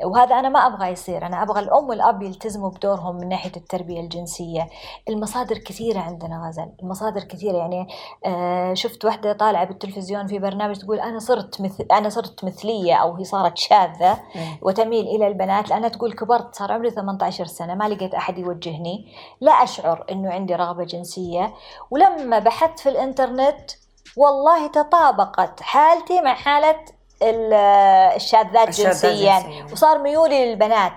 وهذا 0.05 0.39
أنا 0.39 0.49
ما 0.49 0.67
أبغى 0.67 0.89
يصير. 0.89 1.27
أنا 1.27 1.43
أبغى 1.43 1.61
الأم 1.61 1.89
والأب 1.89 2.23
يلتزموا 2.23 2.71
بدورهم 2.71 3.17
من 3.17 3.29
ناحية 3.29 3.53
التربية 3.57 4.01
الجنسية. 4.01 4.69
المصادر 5.09 5.59
كثيرة 5.59 6.01
عندنا 6.01 6.49
غزل. 6.49 6.73
المصادر 6.83 7.25
كثيرة. 7.25 7.57
يعني 7.57 7.89
آه 8.27 8.75
شفت 8.75 9.05
واحدة 9.05 9.33
طالعة 9.33 9.65
بالتلفزيون 9.65 10.27
في 10.27 10.39
برنامج 10.39 10.77
تقول 10.77 11.01
أنا 11.01 11.19
صرت 11.19 11.61
مثل 11.61 11.87
أنا 11.93 12.09
صرت 12.09 12.45
مثلية 12.45 12.95
أو 12.95 13.15
هي 13.15 13.25
صارت 13.25 13.59
شاذة 13.59 14.19
وتميل 14.63 15.07
إلى 15.07 15.27
البنات 15.27 15.71
لأنها 15.71 15.89
تقول 15.89 16.13
كبرت 16.13 16.55
صار 16.55 16.73
عمري 16.73 16.91
18 16.91 17.45
سنة 17.45 17.75
ما 17.75 17.89
لقيت 17.89 18.15
أحد 18.15 18.39
يوجهني. 18.39 19.13
لا 19.41 19.53
أشعر 19.53 20.05
إنه 20.11 20.31
عندي 20.31 20.55
رغبة 20.55 20.85
جنسية. 20.85 21.55
ولما 21.91 22.39
بحثت 22.39 22.79
في 22.79 22.89
الإنترنت 22.89 23.71
والله 24.17 24.67
تطابقت 24.67 25.63
حالتي 25.63 26.21
مع 26.21 26.35
حالة 26.35 26.77
الشاذات 27.23 28.69
جنسيا. 28.81 29.39
وصار 29.73 29.99
ميولي 29.99 30.47
للبنات. 30.47 30.93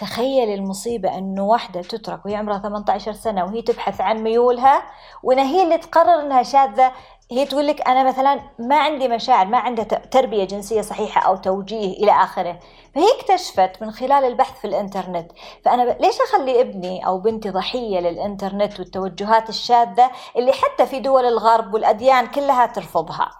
تخيل 0.00 0.54
المصيبة 0.54 1.18
أنه 1.18 1.44
واحدة 1.44 1.82
تترك 1.82 2.26
وهي 2.26 2.34
عمرها 2.36 2.58
18 2.58 3.12
سنة 3.12 3.44
وهي 3.44 3.62
تبحث 3.62 4.00
عن 4.00 4.22
ميولها 4.22 4.82
وأنها 5.22 5.44
هي 5.44 5.62
اللي 5.62 5.78
تقرر 5.78 6.20
أنها 6.20 6.42
شاذة. 6.42 6.92
هي 7.30 7.44
تقول 7.46 7.66
لك 7.66 7.88
أنا 7.88 8.04
مثلا 8.04 8.40
ما 8.58 8.76
عندي 8.78 9.08
مشاعر 9.08 9.46
ما 9.46 9.58
عندها 9.58 9.84
تربية 9.84 10.44
جنسية 10.44 10.80
صحيحة 10.80 11.20
أو 11.20 11.36
توجيه 11.36 11.92
إلى 11.92 12.12
آخره. 12.12 12.58
فهي 12.94 13.04
اكتشفت 13.20 13.82
من 13.82 13.90
خلال 13.90 14.24
البحث 14.24 14.58
في 14.60 14.66
الإنترنت 14.66 15.32
فأنا 15.64 15.84
ب... 15.84 16.02
ليش 16.02 16.14
أخلي 16.20 16.60
ابني 16.60 17.06
أو 17.06 17.18
بنتي 17.18 17.50
ضحية 17.50 18.00
للإنترنت 18.00 18.80
والتوجهات 18.80 19.48
الشاذة 19.48 20.10
اللي 20.36 20.52
حتى 20.52 20.86
في 20.86 21.00
دول 21.00 21.24
الغرب 21.24 21.74
والأديان 21.74 22.26
كلها 22.26 22.66
ترفضها؟ 22.66 23.30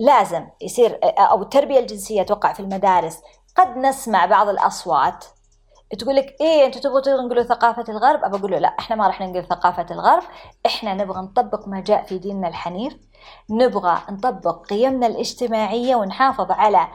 لازم 0.00 0.46
يصير 0.60 1.00
أو 1.04 1.42
التربية 1.42 1.78
الجنسية 1.78 2.20
أتوقع 2.20 2.52
في 2.52 2.60
المدارس 2.60 3.18
قد 3.56 3.76
نسمع 3.76 4.26
بعض 4.26 4.48
الأصوات 4.48 5.24
تقول 5.98 6.16
لك 6.16 6.36
إيه 6.40 6.66
أنتم 6.66 6.80
تبغوا 6.80 7.00
تنقلوا 7.00 7.42
ثقافة 7.42 7.84
الغرب؟ 7.88 8.24
ابى 8.24 8.36
أقول 8.36 8.50
له 8.50 8.58
لا 8.58 8.74
إحنا 8.78 8.96
ما 8.96 9.06
راح 9.06 9.20
ننقل 9.20 9.46
ثقافة 9.46 9.86
الغرب 9.90 10.22
إحنا 10.66 10.94
نبغى 10.94 11.20
نطبق 11.20 11.68
ما 11.68 11.80
جاء 11.80 12.02
في 12.02 12.18
ديننا 12.18 12.48
الحنيف 12.48 12.96
نبغى 13.50 13.98
نطبق 14.10 14.66
قيمنا 14.66 15.06
الاجتماعية 15.06 15.96
ونحافظ 15.96 16.50
على 16.50 16.88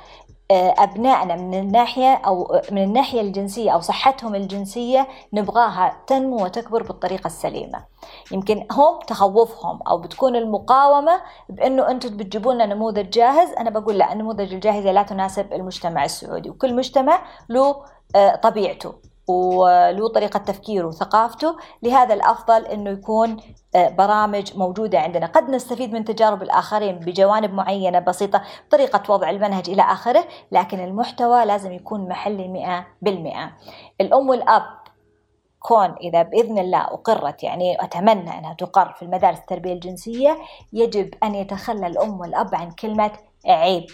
أبنائنا 0.52 1.36
من 1.36 1.54
الناحية 1.54 2.14
أو 2.14 2.62
من 2.72 2.84
الناحية 2.84 3.22
الجنسية 3.22 3.72
أو 3.72 3.80
صحتهم 3.80 4.36
الجنسية 4.36 5.08
نبغاها 5.34 5.98
تنمو 6.08 6.44
وتكبر 6.44 6.84
بالطريقة 6.84 7.28
السليمة. 7.28 7.86
يمكن 8.32 8.68
هم 8.72 9.00
تخوفهم 9.08 9.80
أو 9.82 9.98
بتكون 9.98 10.36
المقاومة 10.36 11.22
بأنه 11.50 11.92
أنتم 11.92 12.18
بتجيبوا 12.18 12.54
لنا 12.54 12.66
نموذج 12.66 13.10
جاهز. 13.10 13.50
أنا 13.50 13.70
بقول 13.70 13.98
لا 13.98 14.14
النموذج 14.14 14.54
الجاهزة 14.54 14.92
لا 14.92 15.04
تناسب 15.04 15.54
المجتمع 15.54 16.06
السعودي 16.06 16.50
وكل 16.50 16.76
مجتمع 16.76 17.22
له 17.50 17.76
آه، 18.16 18.36
طبيعته 18.36 18.94
وله 19.28 20.08
طريقة 20.10 20.38
تفكيره 20.38 20.88
وثقافته. 20.88 21.56
لهذا 21.84 22.14
الأفضل 22.14 22.66
أنه 22.66 22.90
يكون 22.90 23.32
آه، 23.32 23.44
برامج 23.76 24.58
موجودة 24.58 25.00
عندنا. 25.00 25.26
قد 25.26 25.50
نستفيد 25.50 25.94
من 25.94 26.06
تجارب 26.06 26.44
الآخرين 26.44 27.00
بجوانب 27.00 27.54
معينة 27.54 28.00
بسيطة 28.00 28.42
طريقة 28.72 29.14
وضع 29.14 29.30
المنهج 29.30 29.70
إلى 29.70 29.82
آخره 29.82 30.24
لكن 30.52 30.80
المحتوى 30.80 31.46
لازم 31.46 31.72
يكون 31.72 32.10
محلي 32.10 32.48
مئة 32.48 32.86
بالمئة. 33.02 33.52
الأم 34.02 34.30
والأب 34.30 34.64
كون 35.60 35.96
إذا 36.02 36.22
بإذن 36.22 36.58
الله 36.60 36.82
أقرت 36.82 37.44
يعني 37.44 37.84
أتمنى 37.84 38.40
أنها 38.40 38.54
تقر 38.54 38.94
في 38.94 39.02
المدارس 39.02 39.40
التربية 39.40 39.74
الجنسية 39.74 40.38
يجب 40.74 41.14
أن 41.24 41.36
يتخلى 41.36 41.88
الأم 41.88 42.20
والأب 42.20 42.56
عن 42.56 42.72
كلمة 42.72 43.12
عيب 43.48 43.86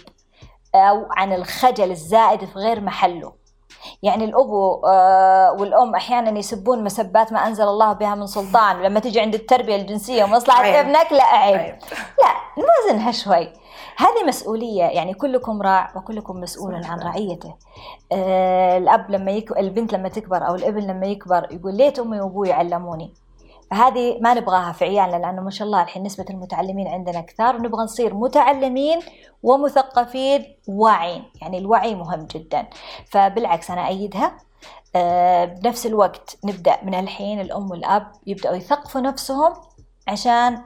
أو 0.74 1.06
عن 1.10 1.32
الخجل 1.32 1.90
الزائد 1.90 2.44
في 2.44 2.58
غير 2.58 2.80
محله. 2.80 3.41
يعني 4.02 4.24
الأبو 4.24 4.86
آه، 4.86 5.52
والأم 5.52 5.94
أحيانا 5.94 6.38
يسبون 6.38 6.84
مسبات 6.84 7.32
ما 7.32 7.46
أنزل 7.46 7.64
الله 7.64 7.92
بها 7.92 8.14
من 8.14 8.26
سلطان. 8.26 8.80
ولما 8.80 9.00
تجي 9.00 9.20
عند 9.20 9.34
التربية 9.34 9.76
الجنسية 9.76 10.24
ومصلحة 10.24 10.80
ابنك 10.80 11.12
لا 11.12 11.24
عيب. 11.24 11.78
لا 12.18 12.32
نوزنها 12.58 13.12
شوي. 13.12 13.52
هذه 13.96 14.26
مسؤولية 14.26 14.84
يعني 14.84 15.14
كلكم 15.14 15.62
راع 15.62 15.92
وكلكم 15.96 16.40
مسؤول 16.40 16.84
عن 16.84 17.00
رعيته. 17.00 17.54
آه 18.12 18.78
الأب 18.78 19.10
لما 19.10 19.30
يك... 19.30 19.58
البنت 19.58 19.92
لما 19.92 20.08
تكبر 20.08 20.48
أو 20.48 20.54
الابن 20.54 20.80
لما 20.80 21.06
يكبر 21.06 21.46
يقول 21.50 21.76
ليت 21.76 21.98
أمي 21.98 22.20
وأبوي 22.20 22.52
علموني. 22.52 23.14
فهذه 23.72 24.18
ما 24.20 24.34
نبغاها 24.34 24.72
في 24.72 24.84
عيالنا 24.84 25.16
لأنه 25.16 25.42
ما 25.42 25.50
شاء 25.50 25.66
الله 25.66 25.82
الحين 25.82 26.02
نسبة 26.02 26.24
المتعلمين 26.30 26.88
عندنا 26.88 27.20
كثار 27.20 27.56
ونبغى 27.56 27.82
نصير 27.84 28.14
متعلمين 28.14 29.00
ومثقفين 29.42 30.56
واعين 30.68 31.24
يعني 31.42 31.58
الوعي 31.58 31.94
مهم 31.94 32.26
جدا 32.26 32.66
فبالعكس 33.10 33.70
أنا 33.70 33.88
أيدها 33.88 34.38
آه، 34.96 35.44
بنفس 35.44 35.86
الوقت 35.86 36.38
نبدأ 36.44 36.84
من 36.84 36.94
الحين 36.94 37.40
الأم 37.40 37.70
والأب 37.70 38.12
يبدأوا 38.26 38.56
يثقفوا 38.56 39.00
نفسهم 39.00 39.52
عشان 40.08 40.62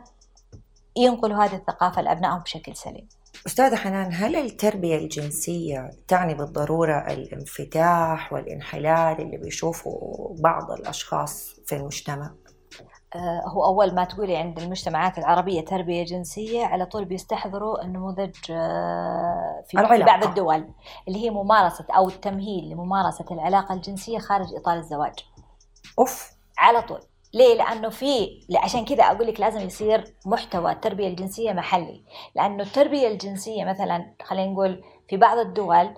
ينقلوا 0.97 1.45
هذه 1.45 1.57
الثقافة 1.57 2.03
لأبنائهم 2.03 2.39
بشكل 2.39 2.77
سليم. 2.77 3.09
أستاذة 3.47 3.77
حنان 3.77 4.13
هل 4.13 4.37
التربية 4.37 4.99
الجنسية 4.99 5.91
تعني 6.09 6.35
بالضرورة 6.35 6.99
الانفتاح 6.99 8.33
والانحلال 8.33 9.21
اللي 9.21 9.37
بيشوفه 9.37 10.01
بعض 10.39 10.71
الأشخاص 10.71 11.57
في 11.67 11.77
المجتمع؟ 11.77 12.31
آه، 13.17 13.43
هو 13.49 13.65
أول 13.65 13.95
ما 13.95 14.05
تقولي 14.05 14.37
عند 14.37 14.59
المجتمعات 14.59 15.19
العربية 15.19 15.65
تربية 15.65 16.05
جنسية 16.05 16.65
على 16.65 16.87
طول 16.87 17.05
بيستحضروا 17.05 17.83
النموذج 17.83 18.35
آه، 18.51 19.65
في 19.69 19.75
العلاقة. 19.79 20.05
بعض 20.05 20.25
الدول 20.25 20.69
اللي 21.09 21.25
هي 21.25 21.31
ممارسة 21.31 21.87
أو 21.91 22.09
التمهيد 22.09 22.65
لممارسة 22.65 23.25
العلاقة 23.31 23.75
الجنسية 23.75 24.19
خارج 24.19 24.55
إطار 24.55 24.77
الزواج. 24.77 25.15
أوف. 25.99 26.31
على 26.59 26.83
طول. 26.83 27.01
ليه؟ 27.35 27.55
لأنه 27.55 27.89
في 27.89 28.41
عشان 28.63 28.85
كذا 28.85 29.05
أقول 29.05 29.27
لك 29.27 29.41
لازم 29.41 29.61
يصير 29.61 30.05
محتوى 30.27 30.73
التربية 30.73 31.09
الجنسية 31.09 31.53
محلي. 31.53 32.05
لأنه 32.35 32.63
التربية 32.63 33.09
الجنسية 33.09 33.65
مثلا 33.65 34.15
خلينا 34.23 34.53
نقول 34.53 34.85
في 35.09 35.17
بعض 35.17 35.39
الدول 35.39 35.95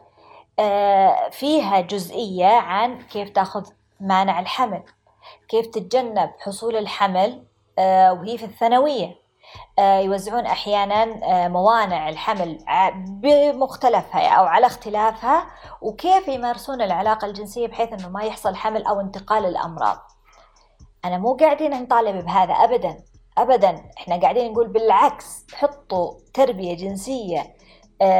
آه، 0.58 1.28
فيها 1.30 1.80
جزئية 1.80 2.46
عن 2.46 2.98
كيف 3.02 3.30
تأخذ 3.30 3.66
مانع 4.00 4.40
الحمل. 4.40 4.82
كيف 5.48 5.66
تتجنب 5.66 6.30
حصول 6.38 6.76
الحمل 6.76 7.44
آه، 7.78 8.12
وهي 8.12 8.38
في 8.38 8.44
الثانوية. 8.44 9.28
آه، 9.78 9.98
يوزعون 10.00 10.46
أحيانا 10.46 11.02
آه، 11.02 11.48
موانع 11.48 12.08
الحمل 12.08 12.58
بمختلفها 12.96 14.28
أو 14.28 14.44
على 14.44 14.66
اختلافها 14.66 15.46
وكيف 15.82 16.28
يمارسون 16.28 16.82
العلاقة 16.82 17.26
الجنسية 17.26 17.66
بحيث 17.66 17.92
أنه 17.92 18.08
ما 18.08 18.22
يحصل 18.22 18.56
حمل 18.56 18.86
أو 18.86 19.00
انتقال 19.00 19.46
الأمراض 19.46 19.98
أنا 21.04 21.18
مو 21.18 21.36
قاعدين 21.36 21.82
نطالب 21.82 22.24
بهذا 22.24 22.52
أبدا 22.52 22.96
أبدا. 23.38 23.90
إحنا 23.98 24.20
قاعدين 24.20 24.52
نقول 24.52 24.68
بالعكس 24.68 25.46
حطوا 25.54 26.12
تربية 26.34 26.76
جنسية 26.76 27.54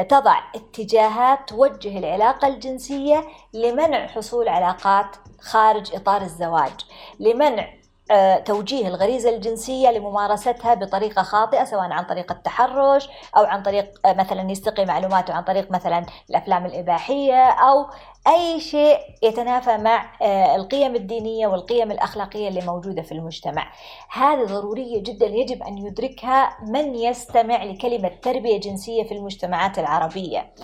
تضع 0.09 0.39
اتجاهات 0.55 1.49
توجه 1.49 1.99
العلاقة 1.99 2.49
الجنسية 2.49 3.25
لمنع 3.55 4.07
حصول 4.07 4.49
علاقات 4.49 5.17
خارج 5.41 5.95
إطار 5.95 6.23
الزواج 6.23 6.73
لمنع 7.21 7.69
آه، 8.11 8.37
توجيه 8.39 8.89
الغريزة 8.89 9.31
الجنسية 9.31 9.91
لممارستها 9.91 10.75
بطريقة 10.75 11.23
خاطئة 11.23 11.65
سواء 11.65 11.93
عن 11.93 12.05
طريق 12.05 12.33
التحرش 12.33 13.09
أو 13.37 13.45
عن 13.45 13.63
طريق 13.63 14.07
آه، 14.07 14.13
مثلا 14.13 14.51
يستقي 14.51 14.85
معلوماته 14.85 15.35
عن 15.35 15.43
طريق 15.43 15.71
مثلا 15.71 16.07
الأفلام 16.31 16.67
الإباحية 16.67 17.45
أو 17.45 17.87
أي 18.27 18.61
شيء 18.61 18.99
يتنافى 19.23 19.77
مع 19.77 20.13
آه، 20.23 20.57
القيم 20.57 20.95
الدينية 20.95 21.47
والقيم 21.47 21.91
الأخلاقية 21.91 22.49
اللي 22.49 22.61
موجودة 22.61 23.03
في 23.03 23.13
المجتمع. 23.13 23.73
هذه 24.11 24.45
ضرورية 24.45 25.03
جدا 25.03 25.27
يجب 25.27 25.63
أن 25.63 25.79
يدركها 25.79 26.57
من 26.69 26.95
يستمع 26.95 27.65
لكلمة 27.65 28.09
تربية 28.09 28.61
جنسية 28.61 29.05
في 29.05 29.15
المجتمعات 29.15 29.79
العربية. 29.79 30.55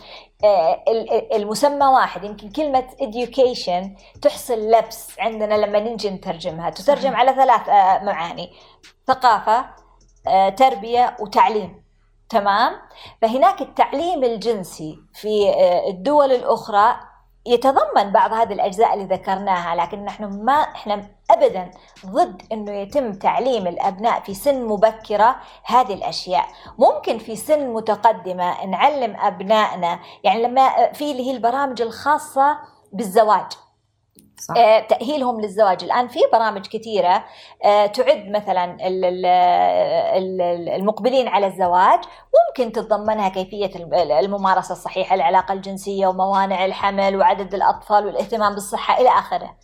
آه، 0.45 0.85
المسمى 1.35 1.87
واحد 1.87 2.25
يمكن 2.25 2.51
كلمة 2.51 2.87
education 3.01 4.01
تحصل 4.23 4.71
لبس 4.71 5.21
عندنا 5.21 5.55
لما 5.55 5.81
نجي 5.81 6.11
نترجمها. 6.11 6.71
تترجم 6.71 7.15
على 7.17 7.35
ثلاث 7.35 7.69
آه، 7.69 8.05
معاني 8.05 8.51
ثقافة 9.07 9.85
تربية 10.57 11.17
وتعليم. 11.21 11.85
تمام؟ 12.29 12.73
فهناك 13.23 13.61
التعليم 13.61 14.25
الجنسي 14.25 14.99
في 15.15 15.55
الدول 15.89 16.33
الأخرى 16.33 16.97
يتضمن 17.47 18.13
بعض 18.13 18.33
هذه 18.33 18.53
الأجزاء 18.53 18.95
اللي 18.95 19.05
ذكرناها 19.05 19.75
لكن 19.77 20.05
نحن 20.05 20.45
ما 20.45 20.53
إحنا 20.53 21.03
أبدا 21.31 21.71
ضد 22.07 22.43
أنه 22.53 22.73
يتم 22.73 23.13
تعليم 23.13 23.67
الأبناء 23.67 24.21
في 24.21 24.35
سن 24.35 24.65
مبكرة 24.65 25.37
هذه 25.65 25.95
الأشياء. 25.95 26.47
ممكن 26.79 27.19
في 27.19 27.37
سن 27.37 27.69
متقدمة 27.73 28.65
نعلم 28.67 29.17
أبنائنا 29.17 29.99
يعني 30.25 30.43
لما 30.43 30.93
في 30.93 31.11
اللي 31.11 31.27
هي 31.27 31.37
البرامج 31.37 31.83
الخاصة 31.83 32.59
بالزواج. 32.93 33.47
صح. 34.39 34.55
آه، 34.57 34.81
تأهيلهم 34.81 35.41
للزواج. 35.41 35.85
الآن 35.85 36.09
في 36.09 36.19
برامج 36.33 36.67
كثيرة 36.67 37.25
آه، 37.65 37.87
تعد 37.87 38.29
مثلا 38.29 38.77
المقبلين 40.77 41.29
على 41.29 41.47
الزواج. 41.47 42.01
ممكن 42.49 42.73
تتضمنها 42.73 43.29
كيفية 43.29 43.71
الممارسة 44.21 44.73
الصحيحة 44.73 45.15
العلاقة 45.15 45.53
الجنسية 45.53 46.07
وموانع 46.07 46.65
الحمل 46.65 47.17
وعدد 47.17 47.55
الأطفال 47.55 48.07
والاهتمام 48.07 48.55
بالصحة 48.55 49.01
إلى 49.01 49.09
آخره. 49.09 49.57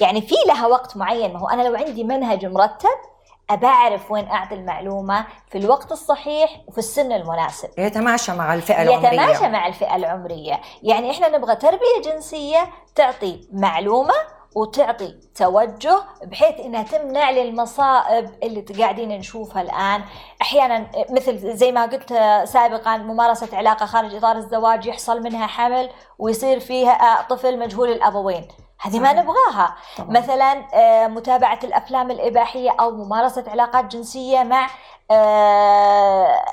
يعني 0.00 0.20
في 0.20 0.34
لها 0.46 0.66
وقت 0.66 0.96
معين. 0.96 1.32
ما 1.32 1.40
هو 1.40 1.48
أنا 1.48 1.62
لو 1.62 1.74
عندي 1.74 2.04
منهج 2.04 2.46
مرتب 2.46 3.13
أبعرف 3.50 4.10
وين 4.10 4.28
أعطي 4.28 4.54
المعلومة 4.54 5.26
في 5.48 5.58
الوقت 5.58 5.92
الصحيح 5.92 6.60
وفي 6.66 6.78
السن 6.78 7.12
المناسب. 7.12 7.68
يتماشى 7.78 8.32
مع 8.32 8.54
الفئة 8.54 8.82
العمرية. 8.82 9.08
يتماشى 9.08 9.48
مع 9.48 9.66
الفئة 9.66 9.96
العمرية. 9.96 10.60
يعني 10.82 11.10
إحنا 11.10 11.28
نبغى 11.28 11.56
تربية 11.56 12.02
جنسية 12.04 12.70
تعطي 12.94 13.48
معلومة 13.52 14.14
وتعطي 14.56 15.14
توجه 15.34 16.02
بحيث 16.24 16.60
إنها 16.60 16.82
تمنع 16.82 17.30
للمصائب 17.30 18.30
اللي 18.42 18.60
قاعدين 18.60 19.08
نشوفها 19.08 19.62
الآن. 19.62 20.02
أحيانا 20.42 20.86
مثل 21.10 21.56
زي 21.56 21.72
ما 21.72 21.86
قلت 21.86 22.08
سابقا 22.44 22.96
ممارسة 22.96 23.56
علاقة 23.56 23.86
خارج 23.86 24.14
إطار 24.14 24.36
الزواج 24.36 24.86
يحصل 24.86 25.22
منها 25.22 25.46
حمل 25.46 25.90
ويصير 26.18 26.60
فيها 26.60 27.22
طفل 27.22 27.58
مجهول 27.58 27.88
الأبوين. 27.92 28.48
هذه 28.80 29.00
ما 29.00 29.12
نبغاها. 29.12 29.76
طبعا. 29.96 30.10
مثلا 30.10 30.66
آه، 30.74 31.06
متابعة 31.06 31.58
الأفلام 31.64 32.10
الإباحية 32.10 32.70
أو 32.80 32.90
ممارسة 32.90 33.44
علاقات 33.48 33.84
جنسية 33.84 34.42
مع 34.42 34.70
آه، 35.10 36.44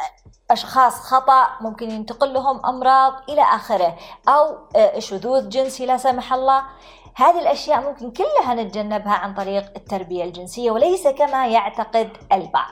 أشخاص 0.51 0.99
خطأ 0.99 1.47
ممكن 1.61 1.91
ينتقل 1.91 2.33
لهم 2.33 2.65
أمراض 2.65 3.13
إلى 3.29 3.41
آخره. 3.41 3.95
أو 4.27 4.57
آه، 4.75 4.99
شذوذ 4.99 5.49
جنسي 5.49 5.85
لا 5.85 5.97
سمح 5.97 6.33
الله. 6.33 6.63
هذه 7.15 7.39
الأشياء 7.39 7.81
ممكن 7.81 8.11
كلها 8.11 8.53
نتجنبها 8.53 9.13
عن 9.13 9.33
طريق 9.33 9.71
التربية 9.75 10.23
الجنسية 10.23 10.71
وليس 10.71 11.07
كما 11.07 11.47
يعتقد 11.47 12.17
البعض. 12.31 12.71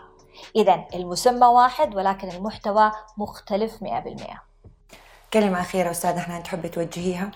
إذا 0.55 0.85
المسمى 0.93 1.47
واحد 1.47 1.95
ولكن 1.95 2.29
المحتوى 2.29 2.91
مختلف 3.17 3.83
100% 3.83 4.48
كلمة 5.33 5.61
أخيرة 5.61 5.91
أستاذة 5.91 6.19
حنان 6.19 6.43
تحبي 6.43 6.69
توجهيها؟ 6.69 7.31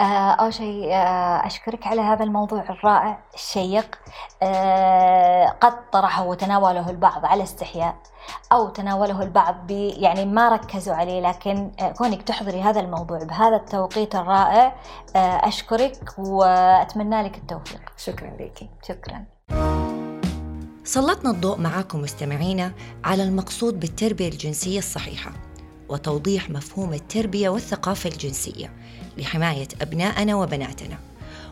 آه، 0.00 0.30
أول 0.30 0.54
شيء 0.54 0.92
آه، 0.92 1.46
أشكرك 1.46 1.86
على 1.86 2.00
هذا 2.00 2.24
الموضوع 2.24 2.60
الرائع 2.70 3.18
الشيق. 3.34 3.98
آه، 4.42 5.46
قد 5.60 5.90
طرحه 5.90 6.24
وتناوله 6.24 6.90
البعض 6.90 7.26
على 7.26 7.42
استحياء 7.42 7.96
أو 8.52 8.68
تناوله 8.68 9.22
البعض 9.22 9.70
يعني 9.70 10.24
ما 10.24 10.48
ركزوا 10.48 10.94
عليه 10.94 11.20
لكن 11.20 11.70
كونك 11.98 12.22
تحضري 12.22 12.62
هذا 12.62 12.80
الموضوع 12.80 13.18
بهذا 13.18 13.56
التوقيت 13.56 14.14
الرائع 14.14 14.76
أشكرك 15.16 16.18
وأتمنى 16.18 17.22
لك 17.22 17.36
التوفيق. 17.36 17.80
شكرا 17.96 18.30
لك. 18.40 18.70
شكرا. 18.88 19.24
سلطنا 20.84 21.30
الضوء 21.30 21.58
معكم 21.58 22.00
مستمعينا 22.00 22.72
على 23.04 23.22
المقصود 23.22 23.80
بالتربية 23.80 24.28
الجنسية 24.28 24.78
الصحيحة. 24.78 25.49
وتوضيح 25.90 26.50
مفهوم 26.50 26.94
التربية 26.94 27.48
والثقافة 27.48 28.10
الجنسية 28.10 28.72
لحماية 29.18 29.68
أبنائنا 29.80 30.36
وبناتنا 30.36 30.98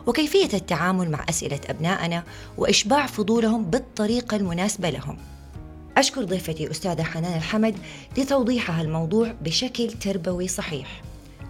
وكيفية 0.07 0.49
التعامل 0.53 1.11
مع 1.11 1.25
أسئلة 1.29 1.59
أبنائنا 1.69 2.23
وإشباع 2.57 3.05
فضولهم 3.05 3.63
بالطريقة 3.63 4.37
المناسبة 4.37 4.89
لهم. 4.89 5.17
أشكر 5.97 6.23
ضيفتي 6.23 6.71
أستاذة 6.71 7.03
حنان 7.03 7.37
الحمد 7.37 7.75
لتوضيحها 8.17 8.81
الموضوع 8.81 9.33
بشكل 9.41 9.91
تربوي 9.91 10.47
صحيح. 10.47 11.01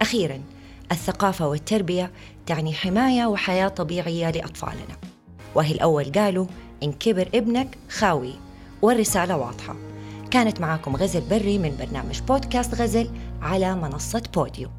أخيراً 0.01 0.41
الثقافة 0.91 1.47
والتربية 1.47 2.11
تعني 2.45 2.73
حماية 2.73 3.25
وحياة 3.25 3.67
طبيعية 3.67 4.29
لأطفالنا. 4.31 4.97
وهي 5.55 5.71
الأول 5.71 6.11
قالوا 6.11 6.45
إن 6.83 6.91
كبر 6.91 7.29
ابنك 7.35 7.77
خاوي 7.89 8.33
والرسالة 8.81 9.37
واضحة. 9.37 9.88
كانت 10.31 10.61
معاكم 10.61 10.95
غزل 10.95 11.21
بري 11.21 11.57
من 11.57 11.77
برنامج 11.79 12.21
بودكاست 12.21 12.75
غزل 12.75 13.09
على 13.41 13.75
منصة 13.75 14.23
بوديو. 14.35 14.78